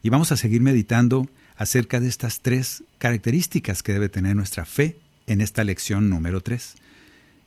[0.02, 5.05] Y vamos a seguir meditando acerca de estas tres características que debe tener nuestra fe
[5.28, 6.76] en esta lección número 3.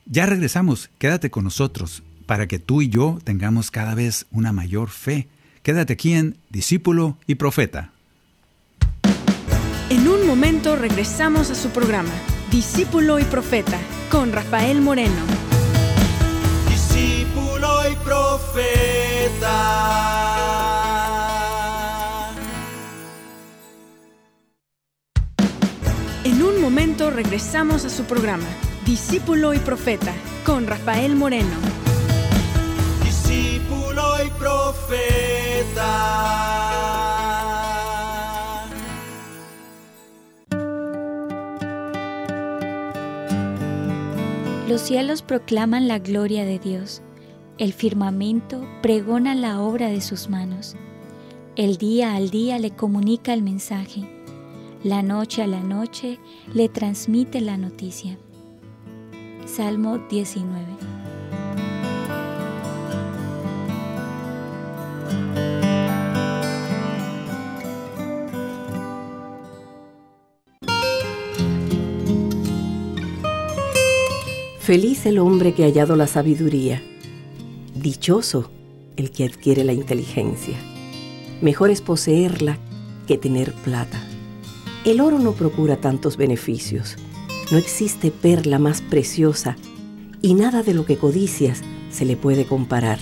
[0.05, 4.89] Ya regresamos, quédate con nosotros para que tú y yo tengamos cada vez una mayor
[4.89, 5.27] fe.
[5.63, 7.91] Quédate aquí en Discípulo y Profeta.
[9.89, 12.13] En un momento regresamos a su programa,
[12.51, 13.79] Discípulo y Profeta,
[14.11, 15.25] con Rafael Moreno.
[16.67, 18.59] Discípulo y Profeta.
[27.23, 28.47] Regresamos a su programa,
[28.85, 30.13] Discípulo y Profeta,
[30.45, 31.49] con Rafael Moreno.
[33.03, 35.75] Discípulo y Profeta.
[44.69, 47.01] Los cielos proclaman la gloria de Dios,
[47.57, 50.77] el firmamento pregona la obra de sus manos.
[51.57, 54.07] El día al día le comunica el mensaje,
[54.83, 56.19] la noche a la noche
[56.53, 58.17] le transmite la noticia.
[59.45, 60.65] Salmo 19.
[74.59, 76.81] Feliz el hombre que ha hallado la sabiduría.
[77.75, 78.51] Dichoso
[78.95, 80.55] el que adquiere la inteligencia.
[81.41, 82.57] Mejor es poseerla
[83.07, 84.08] que tener plata.
[84.85, 86.95] El oro no procura tantos beneficios.
[87.51, 89.57] No existe perla más preciosa
[90.21, 91.61] y nada de lo que codicias
[91.91, 92.99] se le puede comparar.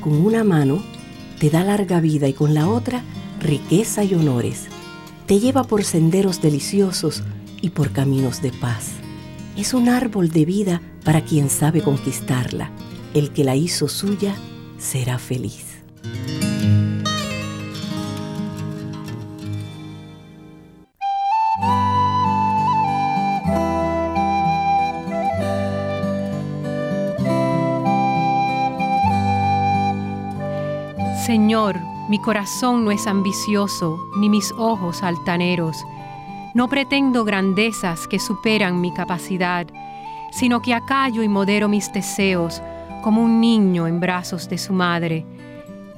[0.00, 0.82] Con una mano
[1.38, 3.02] te da larga vida y con la otra
[3.40, 4.66] riqueza y honores.
[5.26, 7.22] Te lleva por senderos deliciosos
[7.60, 8.92] y por caminos de paz
[9.56, 12.70] es un árbol de vida para quien sabe conquistarla.
[13.14, 14.34] El que la hizo suya
[14.78, 15.66] será feliz.
[31.54, 35.86] Señor, mi corazón no es ambicioso, ni mis ojos altaneros
[36.52, 39.64] no pretendo grandezas que superan mi capacidad,
[40.32, 42.60] sino que acallo y modero mis deseos
[43.04, 45.24] como un niño en brazos de su madre.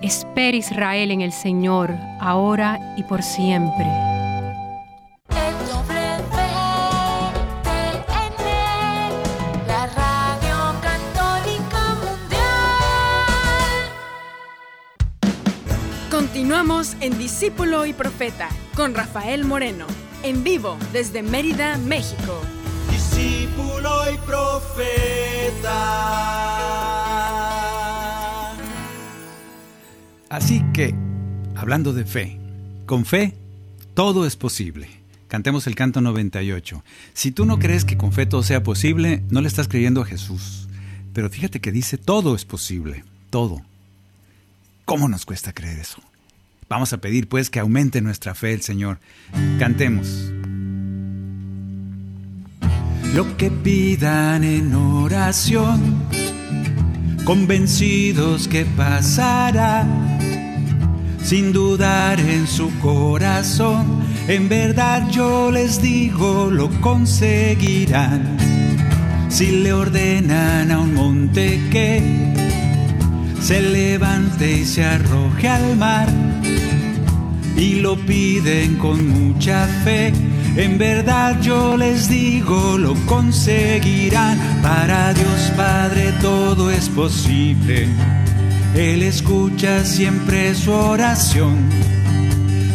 [0.02, 3.86] Espera Israel en el Señor, ahora y por siempre.
[17.38, 19.86] Discípulo y Profeta con Rafael Moreno
[20.22, 22.40] en vivo desde Mérida, México.
[22.90, 25.66] Discípulo y profeta.
[30.30, 30.94] Así que,
[31.54, 32.40] hablando de fe,
[32.86, 33.34] con fe
[33.92, 34.88] todo es posible.
[35.28, 36.82] Cantemos el canto 98.
[37.12, 40.06] Si tú no crees que con fe todo sea posible, no le estás creyendo a
[40.06, 40.68] Jesús.
[41.12, 43.60] Pero fíjate que dice todo es posible, todo.
[44.86, 46.00] ¿Cómo nos cuesta creer eso?
[46.68, 48.98] Vamos a pedir pues que aumente nuestra fe el Señor.
[49.58, 50.32] Cantemos.
[53.14, 56.02] Lo que pidan en oración,
[57.24, 59.86] convencidos que pasará,
[61.22, 68.36] sin dudar en su corazón, en verdad yo les digo lo conseguirán.
[69.28, 72.02] Si le ordenan a un monte que
[73.40, 76.08] se levante y se arroje al mar
[77.56, 80.12] y lo piden con mucha fe.
[80.56, 84.38] En verdad yo les digo, lo conseguirán.
[84.62, 87.88] Para Dios Padre todo es posible.
[88.74, 91.56] Él escucha siempre su oración.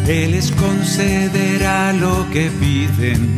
[0.07, 3.37] Él les concederá lo que piden.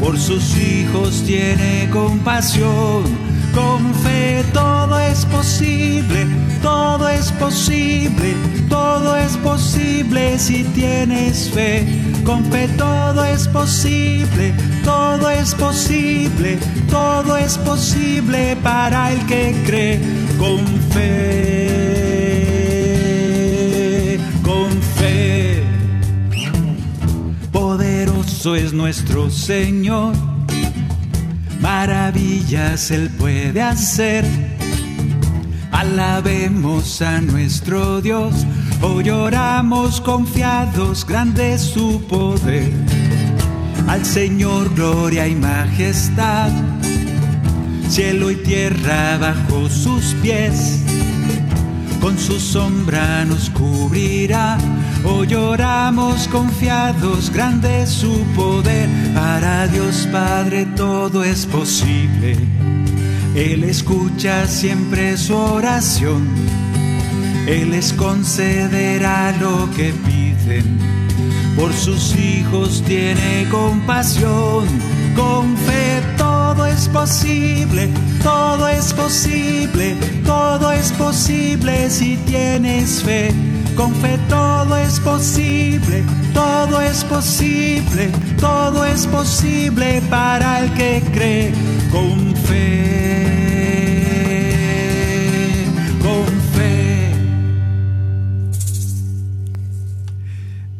[0.00, 3.29] Por sus hijos tiene compasión.
[3.54, 6.26] Con fe todo es posible
[6.62, 8.34] todo es posible,
[8.68, 11.86] todo es posible si tienes fe.
[12.24, 14.52] Con fe todo es posible,
[14.84, 16.58] todo es posible,
[16.90, 20.00] todo es posible para el que cree.
[20.38, 21.80] Con fe,
[24.42, 25.62] con fe.
[27.50, 30.14] Poderoso es nuestro Señor,
[31.60, 34.24] maravillas Él puede hacer.
[35.70, 38.34] Alabemos a nuestro Dios,
[38.82, 42.70] hoy oramos confiados, grande su poder.
[43.86, 46.50] Al Señor gloria y majestad,
[47.88, 50.84] cielo y tierra bajo sus pies.
[52.00, 54.58] Con su sombra nos cubrirá,
[55.04, 58.88] hoy oramos confiados, grande su poder.
[59.14, 62.36] Para Dios Padre todo es posible.
[63.34, 66.28] Él escucha siempre su oración.
[67.46, 70.78] Él les concederá lo que piden.
[71.56, 74.66] Por sus hijos tiene compasión.
[75.16, 77.90] Con fe todo es posible,
[78.22, 83.49] todo es posible, todo es posible si tienes fe.
[83.80, 86.04] Con fe todo es posible,
[86.34, 91.50] todo es posible, todo es posible para el que cree.
[91.90, 92.84] Con fe,
[96.02, 97.14] con fe.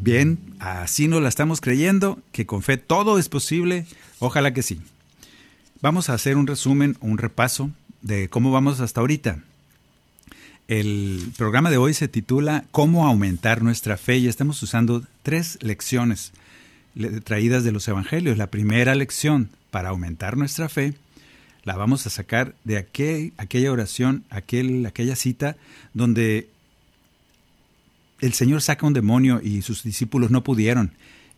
[0.03, 3.87] Bien, así nos la estamos creyendo, que con fe todo es posible.
[4.19, 4.79] Ojalá que sí.
[5.81, 7.71] Vamos a hacer un resumen, un repaso
[8.03, 9.39] de cómo vamos hasta ahorita.
[10.71, 16.31] El programa de hoy se titula Cómo aumentar nuestra fe y estamos usando tres lecciones
[16.95, 18.39] le- traídas de los evangelios.
[18.39, 20.95] La primera lección para aumentar nuestra fe
[21.65, 25.57] la vamos a sacar de aquel- aquella oración, aquel, aquella cita
[25.93, 26.47] donde
[28.21, 30.93] el Señor saca un demonio y sus discípulos no pudieron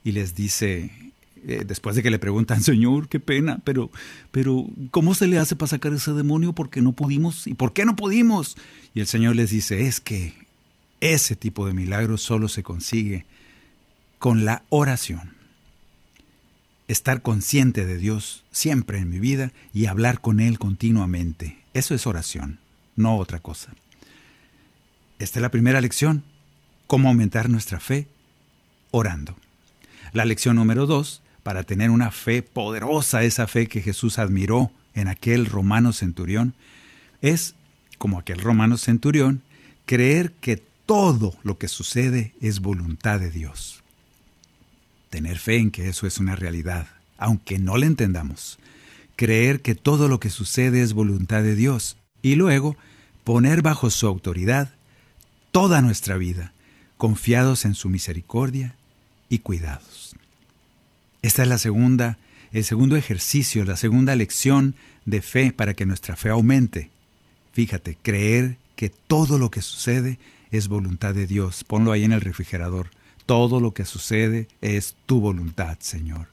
[0.05, 0.91] y les dice,
[1.47, 3.91] eh, después de que le preguntan, Señor, qué pena, pero,
[4.31, 6.53] pero ¿cómo se le hace para sacar ese demonio?
[6.55, 7.47] Porque no pudimos.
[7.47, 8.57] ¿Y por qué no pudimos?
[8.95, 10.35] Y el Señor les dice, es que
[11.01, 13.27] ese tipo de milagro solo se consigue
[14.19, 15.35] con la oración.
[16.87, 21.59] Estar consciente de Dios siempre en mi vida y hablar con Él continuamente.
[21.75, 22.61] Eso es oración,
[22.97, 23.73] no otra cosa.
[25.19, 26.23] Esta es la primera lección.
[26.87, 28.07] ¿Cómo aumentar nuestra fe?
[28.91, 29.37] Orando.
[30.13, 35.09] La lección número dos, para tener una fe poderosa, esa fe que Jesús admiró en
[35.09, 36.55] aquel romano centurión,
[37.21, 37.55] es,
[37.99, 39.43] como aquel romano centurión,
[39.87, 43.83] creer que todo lo que sucede es voluntad de Dios.
[45.11, 46.89] Tener fe en que eso es una realidad,
[47.19, 48.59] aunque no la entendamos.
[49.17, 51.97] Creer que todo lo que sucede es voluntad de Dios.
[52.23, 52.77] Y luego,
[53.25, 54.75] poner bajo su autoridad
[55.51, 56.53] toda nuestra vida,
[56.97, 58.77] confiados en su misericordia
[59.29, 60.17] y cuidados.
[61.23, 62.19] Esta es la segunda,
[62.53, 66.91] el segundo ejercicio, la segunda lección de fe para que nuestra fe aumente.
[67.53, 70.19] Fíjate, creer que todo lo que sucede
[70.51, 71.63] es voluntad de Dios.
[71.63, 72.91] Ponlo ahí en el refrigerador.
[73.25, 76.27] Todo lo que sucede es tu voluntad, Señor.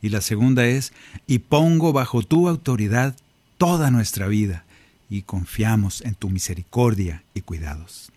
[0.00, 0.92] Y la segunda es,
[1.26, 3.16] y pongo bajo tu autoridad
[3.58, 4.64] toda nuestra vida,
[5.10, 8.12] y confiamos en tu misericordia y cuidados.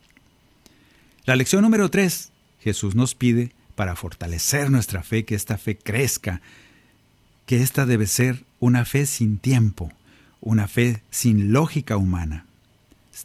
[1.26, 6.42] La lección número tres, Jesús nos pide para fortalecer nuestra fe, que esta fe crezca,
[7.46, 9.90] que esta debe ser una fe sin tiempo,
[10.42, 12.46] una fe sin lógica humana.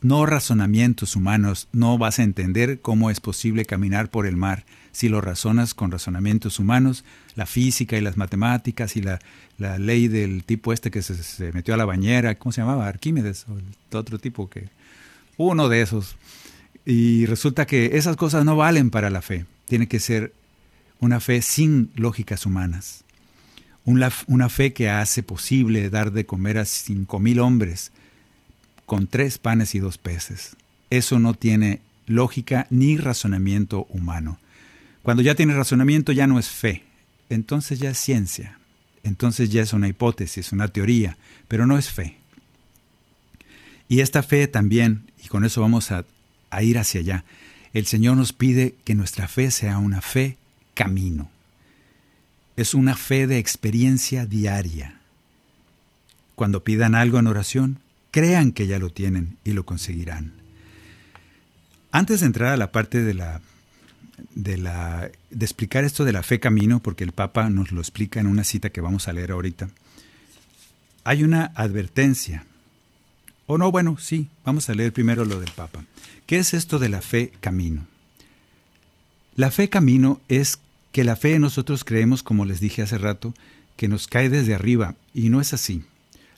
[0.00, 5.08] No razonamientos humanos, no vas a entender cómo es posible caminar por el mar si
[5.08, 9.18] lo razonas con razonamientos humanos, la física y las matemáticas y la,
[9.58, 12.86] la ley del tipo este que se, metió a la bañera, ¿cómo se llamaba?
[12.86, 13.64] Arquímedes o el
[13.98, 14.68] otro tipo que...
[15.36, 16.14] Uno de esos.
[16.86, 19.46] Y resulta que esas cosas no valen para la fe.
[19.66, 20.32] Tiene que ser
[21.04, 23.04] una fe sin lógicas humanas.
[23.84, 27.92] Una, fe que hace posible dar de comer a cinco mil hombres
[28.86, 30.56] con tres panes y dos peces.
[30.88, 34.38] Eso no tiene lógica ni razonamiento humano.
[35.02, 36.82] Cuando ya tiene razonamiento ya no es fe,
[37.28, 38.58] entonces ya es ciencia,
[39.02, 42.16] entonces ya es una hipótesis, una teoría, pero no es fe.
[43.86, 46.06] Y esta fe también, y con eso vamos a,
[46.48, 47.24] a ir hacia allá,
[47.74, 50.38] el Señor nos pide que nuestra fe sea una fe
[50.74, 51.30] camino.
[52.56, 55.00] Es una fe de experiencia diaria.
[56.34, 57.78] Cuando pidan algo en oración,
[58.10, 60.32] crean que ya lo tienen y lo conseguirán.
[61.90, 63.40] Antes de entrar a la parte de la
[64.34, 68.20] de la de explicar esto de la fe camino, porque el Papa nos lo explica
[68.20, 69.68] en una cita que vamos a leer ahorita.
[71.04, 72.46] Hay una advertencia.
[73.46, 75.84] O no, bueno, sí, vamos a leer primero lo del Papa.
[76.26, 77.86] ¿Qué es esto de la fe camino?
[79.36, 80.60] La fe camino es
[80.92, 83.34] que la fe nosotros creemos, como les dije hace rato,
[83.76, 85.82] que nos cae desde arriba, y no es así.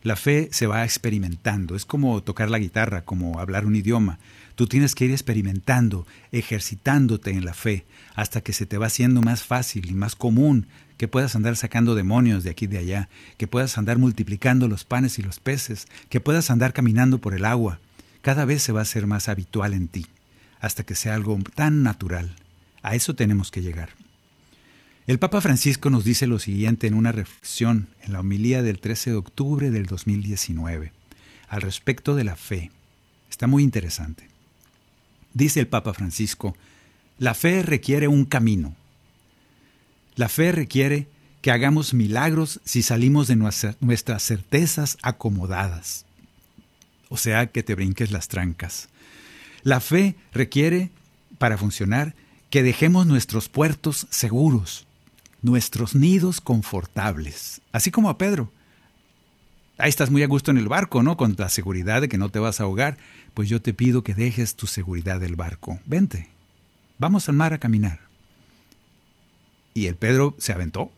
[0.03, 4.19] La fe se va experimentando, es como tocar la guitarra, como hablar un idioma.
[4.55, 7.85] Tú tienes que ir experimentando, ejercitándote en la fe,
[8.15, 10.67] hasta que se te va haciendo más fácil y más común,
[10.97, 14.85] que puedas andar sacando demonios de aquí y de allá, que puedas andar multiplicando los
[14.85, 17.79] panes y los peces, que puedas andar caminando por el agua.
[18.23, 20.07] Cada vez se va a hacer más habitual en ti,
[20.61, 22.35] hasta que sea algo tan natural.
[22.87, 23.89] A eso tenemos que llegar.
[25.09, 29.11] El Papa Francisco nos dice lo siguiente en una reflexión en la homilía del 13
[29.11, 30.93] de octubre del 2019
[31.49, 32.71] al respecto de la fe.
[33.29, 34.29] Está muy interesante.
[35.35, 36.57] Dice el Papa Francisco,
[37.19, 38.77] la fe requiere un camino.
[40.15, 41.09] La fe requiere
[41.43, 43.35] que hagamos milagros si salimos de
[43.81, 46.07] nuestras certezas acomodadas.
[47.09, 48.89] O sea, que te brinques las trancas.
[49.65, 50.93] La fe requiere,
[51.39, 52.15] para funcionar,
[52.51, 54.87] que dejemos nuestros puertos seguros,
[55.43, 58.53] nuestros nidos confortables, así como a Pedro.
[59.79, 61.17] Ahí estás muy a gusto en el barco, ¿no?
[61.17, 62.97] Con la seguridad de que no te vas a ahogar.
[63.35, 65.81] Pues yo te pido que dejes tu seguridad del barco.
[65.85, 66.31] Vente,
[66.99, 68.01] vamos al mar a caminar.
[69.75, 70.91] Y el Pedro se aventó,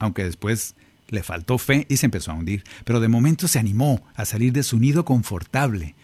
[0.00, 0.74] aunque después
[1.08, 2.64] le faltó fe y se empezó a hundir.
[2.84, 5.94] Pero de momento se animó a salir de su nido confortable,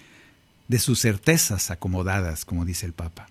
[0.68, 3.26] de sus certezas acomodadas, como dice el Papa.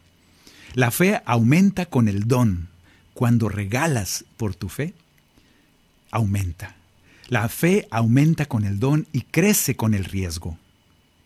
[0.75, 2.67] La fe aumenta con el don,
[3.13, 4.93] cuando regalas por tu fe,
[6.11, 6.75] aumenta.
[7.29, 10.57] La fe aumenta con el don y crece con el riesgo.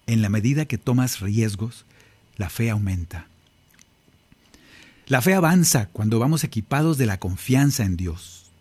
[0.06, 1.86] En la medida que tomas riesgos,
[2.38, 3.26] la fe aumenta.
[5.08, 8.52] La fe avanza cuando vamos equipados de la confianza en Dios.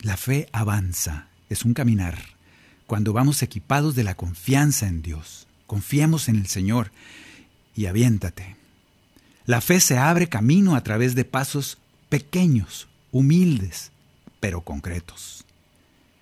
[0.00, 2.18] La fe avanza, es un caminar,
[2.88, 5.46] cuando vamos equipados de la confianza en Dios.
[5.68, 6.90] Confiemos en el Señor
[7.76, 8.59] y aviéntate.
[9.50, 11.78] La fe se abre camino a través de pasos
[12.08, 13.90] pequeños, humildes,
[14.38, 15.44] pero concretos.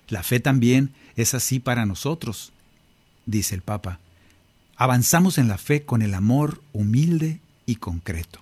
[0.07, 2.53] La fe también es así para nosotros,
[3.27, 3.99] dice el Papa.
[4.77, 8.39] Avanzamos en la fe con el amor humilde y concreto,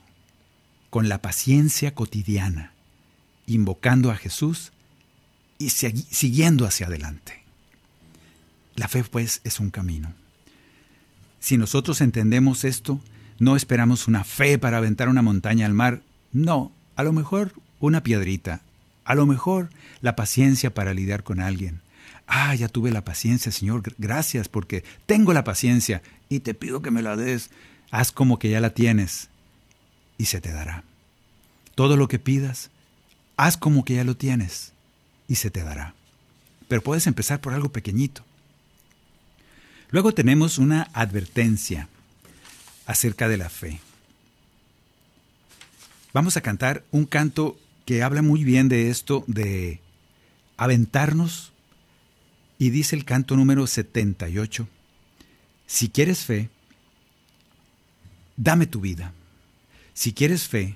[0.89, 2.71] con la paciencia cotidiana,
[3.45, 4.71] invocando a Jesús
[5.59, 7.43] y siguiendo hacia adelante.
[8.77, 10.13] La fe, pues, es un camino.
[11.41, 13.01] Si nosotros entendemos esto,
[13.39, 16.01] no esperamos una fe para aventar una montaña al mar.
[16.31, 18.61] No, a lo mejor una piedrita.
[19.05, 19.69] A lo mejor
[20.01, 21.81] la paciencia para lidiar con alguien.
[22.27, 23.83] Ah, ya tuve la paciencia, Señor.
[23.97, 27.51] Gracias porque tengo la paciencia y te pido que me la des.
[27.91, 29.29] Haz como que ya la tienes
[30.17, 30.83] y se te dará.
[31.75, 32.69] Todo lo que pidas,
[33.38, 34.73] haz como que ya lo tienes
[35.27, 35.93] y se te dará.
[36.67, 38.25] Pero puedes empezar por algo pequeñito.
[39.89, 41.88] Luego tenemos una advertencia
[42.88, 43.79] acerca de la fe.
[46.13, 49.81] Vamos a cantar un canto que habla muy bien de esto, de
[50.57, 51.53] aventarnos,
[52.57, 54.67] y dice el canto número 78,
[55.67, 56.49] si quieres fe,
[58.35, 59.13] dame tu vida.
[59.93, 60.75] Si quieres fe,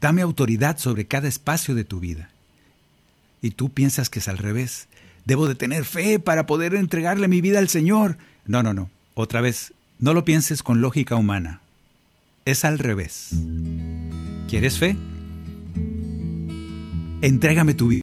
[0.00, 2.30] dame autoridad sobre cada espacio de tu vida.
[3.42, 4.88] Y tú piensas que es al revés.
[5.24, 8.18] Debo de tener fe para poder entregarle mi vida al Señor.
[8.46, 8.90] No, no, no.
[9.14, 11.60] Otra vez, no lo pienses con lógica humana.
[12.46, 13.30] Es al revés.
[14.48, 14.96] ¿Quieres fe?
[17.20, 18.02] Entrégame tu vida.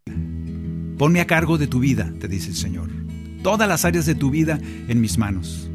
[0.98, 2.90] Ponme a cargo de tu vida, te dice el Señor.
[3.42, 5.70] Todas las áreas de tu vida en mis manos.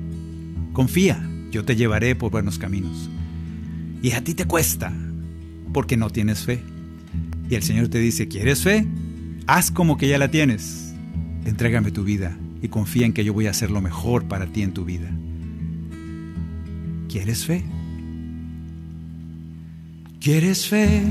[0.72, 3.10] Confía, yo te llevaré por buenos caminos.
[4.00, 4.92] Y a ti te cuesta,
[5.72, 6.62] porque no tienes fe.
[7.50, 8.86] Y el Señor te dice, ¿quieres fe?
[9.48, 10.94] Haz como que ya la tienes.
[11.44, 14.62] Entrégame tu vida y confía en que yo voy a hacer lo mejor para ti
[14.62, 15.10] en tu vida.
[17.12, 17.62] ¿Quieres fe?
[20.18, 21.02] ¿Quieres fe?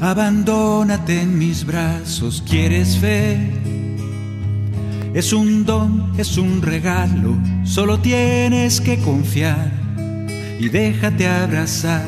[0.00, 3.38] Abandónate en mis brazos, ¿quieres fe?
[5.14, 9.70] Es un don, es un regalo, solo tienes que confiar
[10.58, 12.04] y déjate abrazar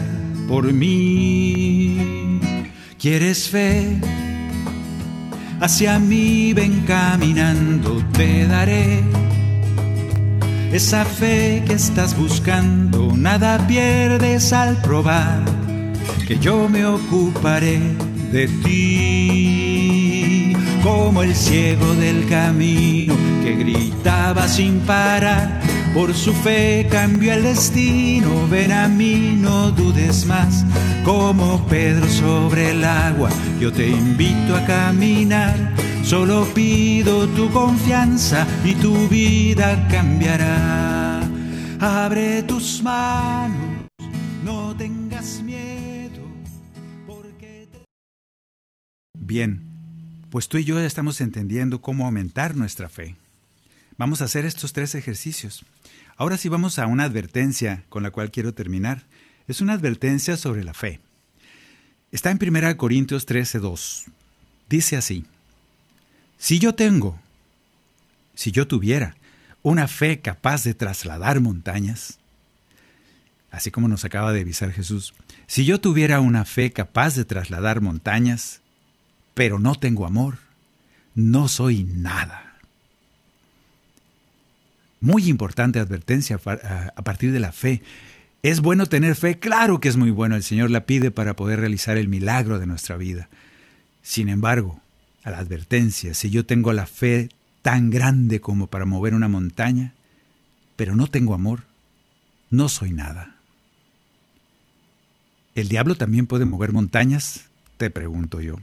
[0.49, 2.41] por mí.
[2.99, 3.97] ¿Quieres fe?
[5.61, 9.05] Hacia mí ven caminando, te daré
[10.75, 15.45] esa fe que estás buscando, nada pierdes al probar
[16.27, 17.79] que yo me ocuparé
[18.33, 20.53] de ti.
[20.83, 23.15] Como el ciego del camino
[23.45, 25.61] que gritaba sin parar,
[25.95, 28.49] por su fe cambió el destino.
[28.51, 30.65] Ven a mí, no dudes más.
[31.05, 35.73] Como Pedro sobre el agua, yo te invito a caminar
[36.05, 41.23] Solo pido tu confianza y tu vida cambiará.
[41.81, 43.89] Abre tus manos,
[44.45, 46.23] no tengas miedo.
[49.19, 49.63] Bien,
[50.29, 53.17] pues tú y yo ya estamos entendiendo cómo aumentar nuestra fe.
[53.97, 55.65] Vamos a hacer estos tres ejercicios.
[56.19, 59.05] Ahora sí vamos a una advertencia con la cual quiero terminar.
[59.49, 61.01] Es una advertencia sobre la fe.
[62.13, 64.05] Está en 1 Corintios 13:2.
[64.69, 65.25] Dice así:
[66.45, 67.19] Si yo tengo,
[68.35, 69.17] si yo tuviera
[69.63, 72.19] una fe capaz de trasladar montañas,
[73.51, 75.15] así como nos acaba de avisar Jesús,
[75.47, 78.61] si yo tuviera una fe capaz de trasladar montañas,
[79.33, 80.37] pero no tengo amor,
[81.15, 82.59] no soy nada.
[85.01, 87.81] Muy importante advertencia a partir de la fe.
[88.43, 89.39] ¿Es bueno tener fe?
[89.39, 90.37] Claro que es muy bueno.
[90.37, 93.31] El Señor la pide para poder realizar el milagro de nuestra vida.
[94.03, 94.84] Sin embargo,
[95.25, 97.31] a la advertencia, si yo tengo la fe
[97.63, 99.95] tan grande como para mover una montaña,
[100.77, 101.65] pero no tengo amor,
[102.51, 103.37] no soy nada.
[105.55, 107.47] ¿El diablo también puede mover montañas?
[107.79, 108.57] Te pregunto yo.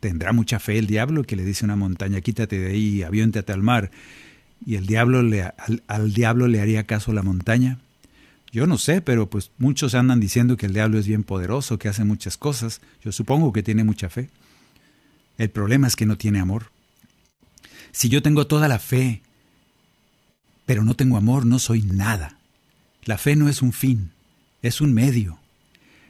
[0.00, 3.62] ¿Tendrá mucha fe el diablo que le dice una montaña, quítate de ahí, avióntate al
[3.62, 3.92] mar?
[4.66, 7.78] ¿Y el diablo le, al, al diablo le haría caso la montaña?
[8.50, 11.88] Yo no sé, pero pues muchos andan diciendo que el diablo es bien poderoso, que
[11.88, 12.80] hace muchas cosas.
[13.04, 14.28] Yo supongo que tiene mucha fe.
[15.38, 16.70] El problema es que no tiene amor.
[17.92, 19.22] Si yo tengo toda la fe,
[20.66, 22.38] pero no tengo amor, no soy nada.
[23.04, 24.12] La fe no es un fin,
[24.62, 25.38] es un medio.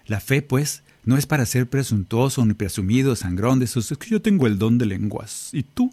[0.07, 3.91] La fe, pues, no es para ser presuntuoso ni presumido, sangrón de esos.
[3.91, 5.49] Es que yo tengo el don de lenguas.
[5.53, 5.93] ¿Y tú?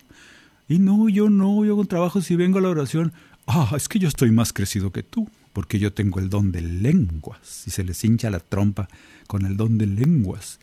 [0.67, 3.13] Y no, yo no, yo hago trabajo si vengo a la oración.
[3.47, 6.61] Ah, es que yo estoy más crecido que tú, porque yo tengo el don de
[6.61, 7.63] lenguas.
[7.65, 8.87] Y se les hincha la trompa
[9.25, 10.59] con el don de lenguas.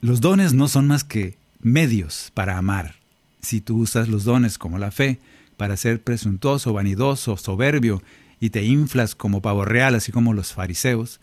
[0.00, 2.96] Los dones no son más que medios para amar.
[3.42, 5.20] Si tú usas los dones como la fe
[5.56, 8.02] para ser presuntuoso, vanidoso, soberbio
[8.40, 11.20] y te inflas como pavo real, así como los fariseos,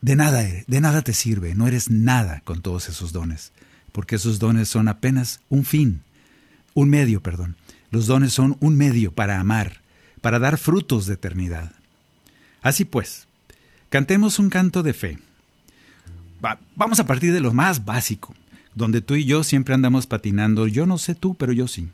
[0.00, 3.52] de nada, de nada te sirve, no eres nada con todos esos dones,
[3.92, 6.02] porque esos dones son apenas un fin,
[6.74, 7.56] un medio, perdón.
[7.90, 9.80] Los dones son un medio para amar,
[10.20, 11.72] para dar frutos de eternidad.
[12.62, 13.26] Así pues,
[13.88, 15.18] cantemos un canto de fe.
[16.44, 18.34] Va, vamos a partir de lo más básico,
[18.78, 21.88] donde tú y yo siempre andamos patinando, yo no sé tú, pero yo sí.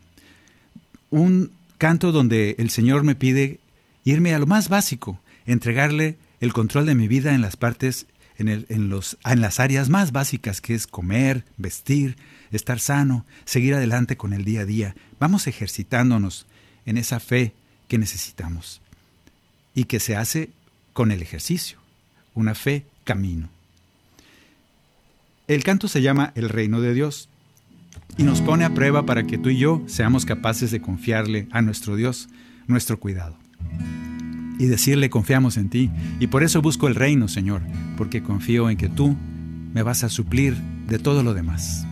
[1.10, 3.58] Un canto donde el Señor me pide
[4.04, 8.06] irme a lo más básico, entregarle el control de mi vida en las partes,
[8.36, 12.18] en, los, en las áreas más básicas que es comer, vestir,
[12.52, 14.94] estar sano, seguir adelante con el día a día.
[15.18, 16.46] Vamos ejercitándonos
[16.84, 17.54] en esa fe
[17.88, 18.82] que necesitamos
[19.74, 20.50] y que se hace
[20.92, 21.78] con el ejercicio,
[22.34, 23.48] una fe camino.
[25.46, 27.28] El canto se llama El reino de Dios
[28.16, 31.60] y nos pone a prueba para que tú y yo seamos capaces de confiarle a
[31.60, 32.28] nuestro Dios
[32.66, 33.36] nuestro cuidado
[34.58, 37.60] y decirle confiamos en ti y por eso busco el reino, Señor,
[37.98, 39.16] porque confío en que tú
[39.74, 40.56] me vas a suplir
[40.88, 41.86] de todo lo demás.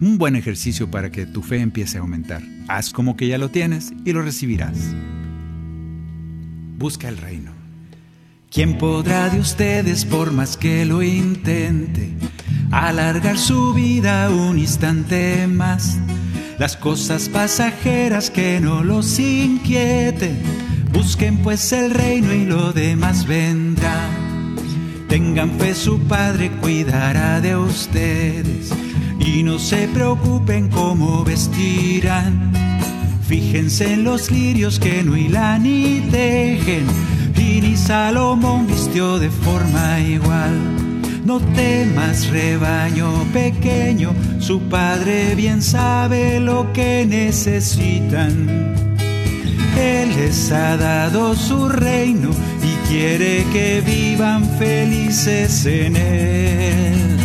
[0.00, 2.42] Un buen ejercicio para que tu fe empiece a aumentar.
[2.68, 4.94] Haz como que ya lo tienes y lo recibirás.
[6.78, 7.52] Busca el reino.
[8.50, 12.12] ¿Quién podrá de ustedes, por más que lo intente,
[12.74, 15.98] alargar su vida un instante más?
[16.58, 20.64] Las cosas pasajeras que no los inquieten
[20.94, 24.08] Busquen pues el reino y lo demás vendrá.
[25.08, 28.70] Tengan fe, su Padre cuidará de ustedes.
[29.18, 32.52] Y no se preocupen cómo vestirán.
[33.26, 36.86] Fíjense en los lirios que no hilan ni tejen.
[37.36, 40.83] Y ni Salomón vistió de forma igual.
[41.24, 48.74] No temas, rebaño pequeño, su padre bien sabe lo que necesitan.
[49.78, 52.28] Él les ha dado su reino
[52.62, 57.16] y quiere que vivan felices en Él.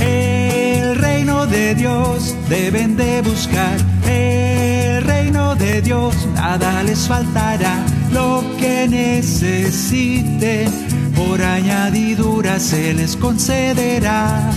[0.00, 3.76] El reino de Dios deben de buscar.
[4.08, 7.84] El reino de Dios nada les faltará.
[8.10, 10.72] Lo que necesiten
[11.18, 14.50] por añadidura se les concederá.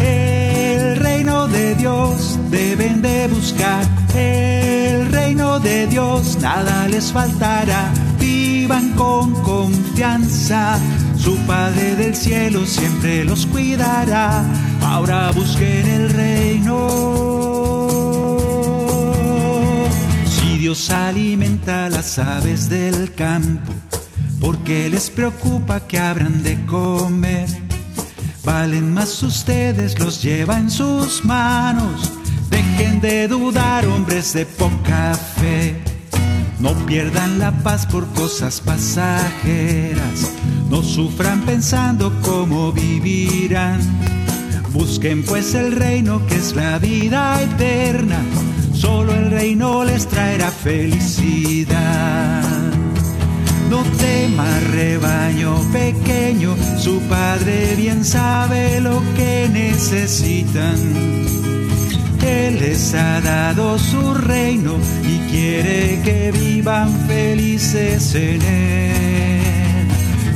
[0.00, 3.84] El reino de Dios deben de buscar.
[4.14, 7.90] El reino de Dios nada les faltará.
[8.20, 10.78] Vivan con confianza.
[11.16, 14.44] Su Padre del cielo siempre los cuidará.
[14.82, 16.76] Ahora busquen el reino.
[20.26, 23.72] Si Dios alimenta las aves del campo,
[24.42, 27.48] porque les preocupa que habrán de comer?
[28.44, 32.10] Valen más ustedes, los lleva en sus manos.
[32.50, 35.80] Dejen de dudar, hombres de poca fe.
[36.58, 40.32] No pierdan la paz por cosas pasajeras.
[40.68, 43.80] No sufran pensando cómo vivirán.
[44.72, 48.18] Busquen pues el reino que es la vida eterna,
[48.74, 52.61] solo el reino les traerá felicidad.
[53.72, 60.76] No temas rebaño pequeño, su padre bien sabe lo que necesitan.
[62.22, 69.88] Él les ha dado su reino y quiere que vivan felices en él.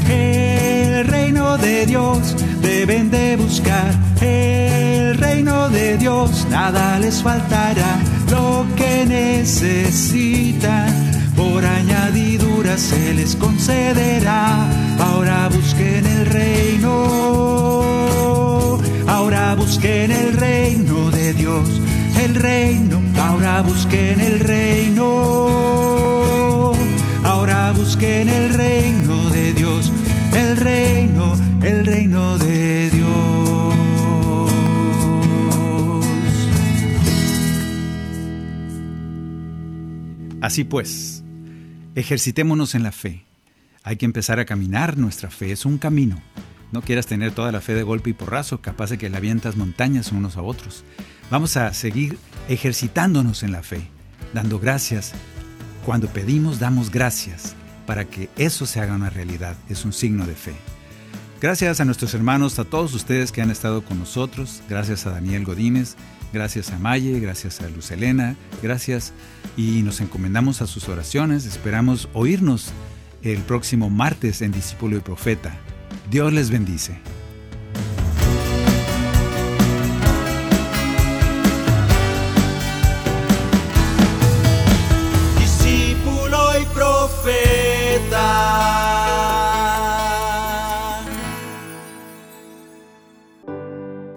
[0.08, 3.92] El reino de Dios deben de buscar.
[4.22, 7.98] El reino de Dios nada les faltará.
[8.30, 14.68] Lo que necesitan por añadidura se les concederá.
[14.98, 16.92] Ahora busquen el reino.
[19.06, 21.80] Ahora busquen el reino de Dios.
[22.24, 23.00] El reino.
[23.18, 25.06] Ahora busquen el reino.
[27.24, 29.92] Ahora busquen el reino de Dios.
[30.34, 33.36] El reino, el reino de Dios.
[40.40, 41.15] Así pues,
[41.96, 43.24] ejercitémonos en la fe.
[43.82, 46.20] Hay que empezar a caminar nuestra fe, es un camino.
[46.70, 49.56] No quieras tener toda la fe de golpe y porrazo, capaz de que la avientas
[49.56, 50.84] montañas unos a otros.
[51.30, 52.18] Vamos a seguir
[52.48, 53.88] ejercitándonos en la fe,
[54.34, 55.14] dando gracias.
[55.86, 57.54] Cuando pedimos, damos gracias
[57.86, 59.56] para que eso se haga una realidad.
[59.70, 60.54] Es un signo de fe.
[61.40, 64.62] Gracias a nuestros hermanos, a todos ustedes que han estado con nosotros.
[64.68, 65.96] Gracias a Daniel Godínez,
[66.32, 69.12] gracias a Maye, gracias a Luz Elena, gracias
[69.56, 71.46] y nos encomendamos a sus oraciones.
[71.46, 72.72] Esperamos oírnos
[73.22, 75.56] el próximo martes en Discípulo y Profeta.
[76.10, 76.98] Dios les bendice.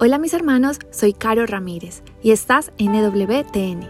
[0.09, 3.87] Hola mis hermanos, soy Caro Ramírez y estás en EWTN.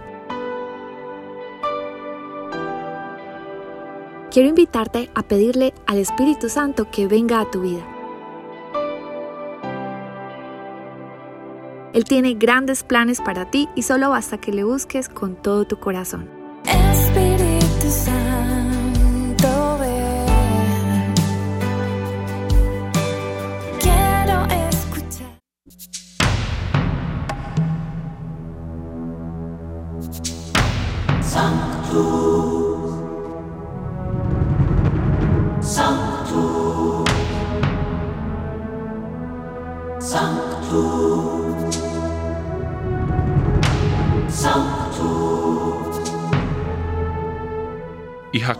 [4.30, 7.88] Quiero invitarte a pedirle al Espíritu Santo que venga a tu vida.
[11.94, 15.80] Él tiene grandes planes para ti y solo basta que le busques con todo tu
[15.80, 16.39] corazón.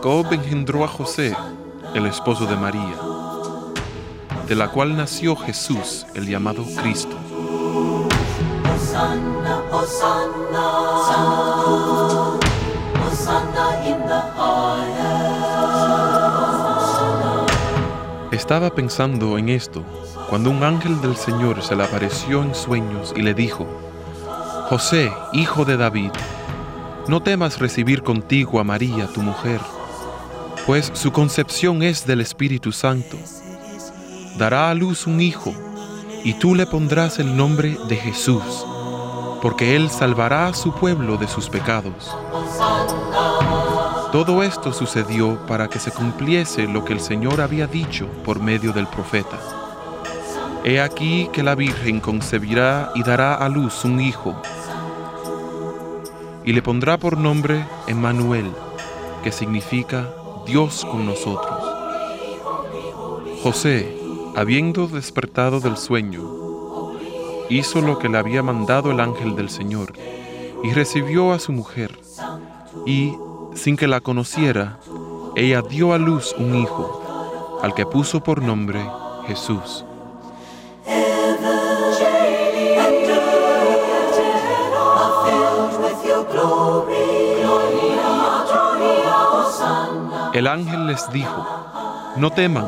[0.00, 1.36] Jacob engendró a José,
[1.94, 2.96] el esposo de María,
[4.48, 7.14] de la cual nació Jesús, el llamado Cristo.
[18.32, 19.84] Estaba pensando en esto
[20.30, 23.66] cuando un ángel del Señor se le apareció en sueños y le dijo,
[24.70, 26.12] José, hijo de David,
[27.06, 29.60] no temas recibir contigo a María, tu mujer,
[30.70, 33.16] pues su concepción es del Espíritu Santo.
[34.38, 35.52] Dará a luz un hijo,
[36.22, 38.64] y tú le pondrás el nombre de Jesús,
[39.42, 42.16] porque él salvará a su pueblo de sus pecados.
[44.12, 48.72] Todo esto sucedió para que se cumpliese lo que el Señor había dicho por medio
[48.72, 49.40] del profeta.
[50.62, 54.40] He aquí que la Virgen concebirá y dará a luz un hijo,
[56.44, 58.52] y le pondrá por nombre Emmanuel,
[59.24, 60.06] que significa
[60.46, 61.58] Dios con nosotros.
[63.42, 63.96] José,
[64.36, 66.22] habiendo despertado del sueño,
[67.48, 69.92] hizo lo que le había mandado el ángel del Señor,
[70.62, 71.98] y recibió a su mujer,
[72.86, 73.14] y,
[73.54, 74.78] sin que la conociera,
[75.36, 78.84] ella dio a luz un hijo, al que puso por nombre
[79.26, 79.84] Jesús.
[90.40, 91.46] El ángel les dijo,
[92.16, 92.66] no teman,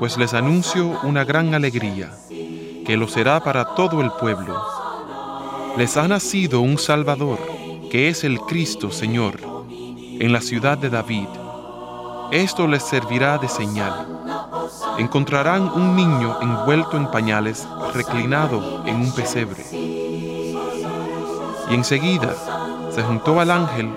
[0.00, 4.60] pues les anuncio una gran alegría, que lo será para todo el pueblo.
[5.76, 7.38] Les ha nacido un Salvador,
[7.88, 9.38] que es el Cristo Señor,
[9.68, 11.28] en la ciudad de David.
[12.32, 14.08] Esto les servirá de señal.
[14.98, 19.64] Encontrarán un niño envuelto en pañales, reclinado en un pesebre.
[19.72, 22.34] Y enseguida
[22.90, 23.88] se juntó al ángel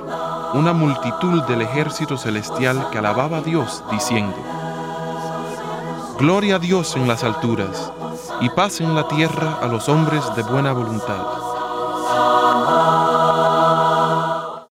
[0.53, 4.35] una multitud del ejército celestial que alababa a Dios, diciendo,
[6.17, 7.91] Gloria a Dios en las alturas,
[8.41, 11.25] y paz en la tierra a los hombres de buena voluntad.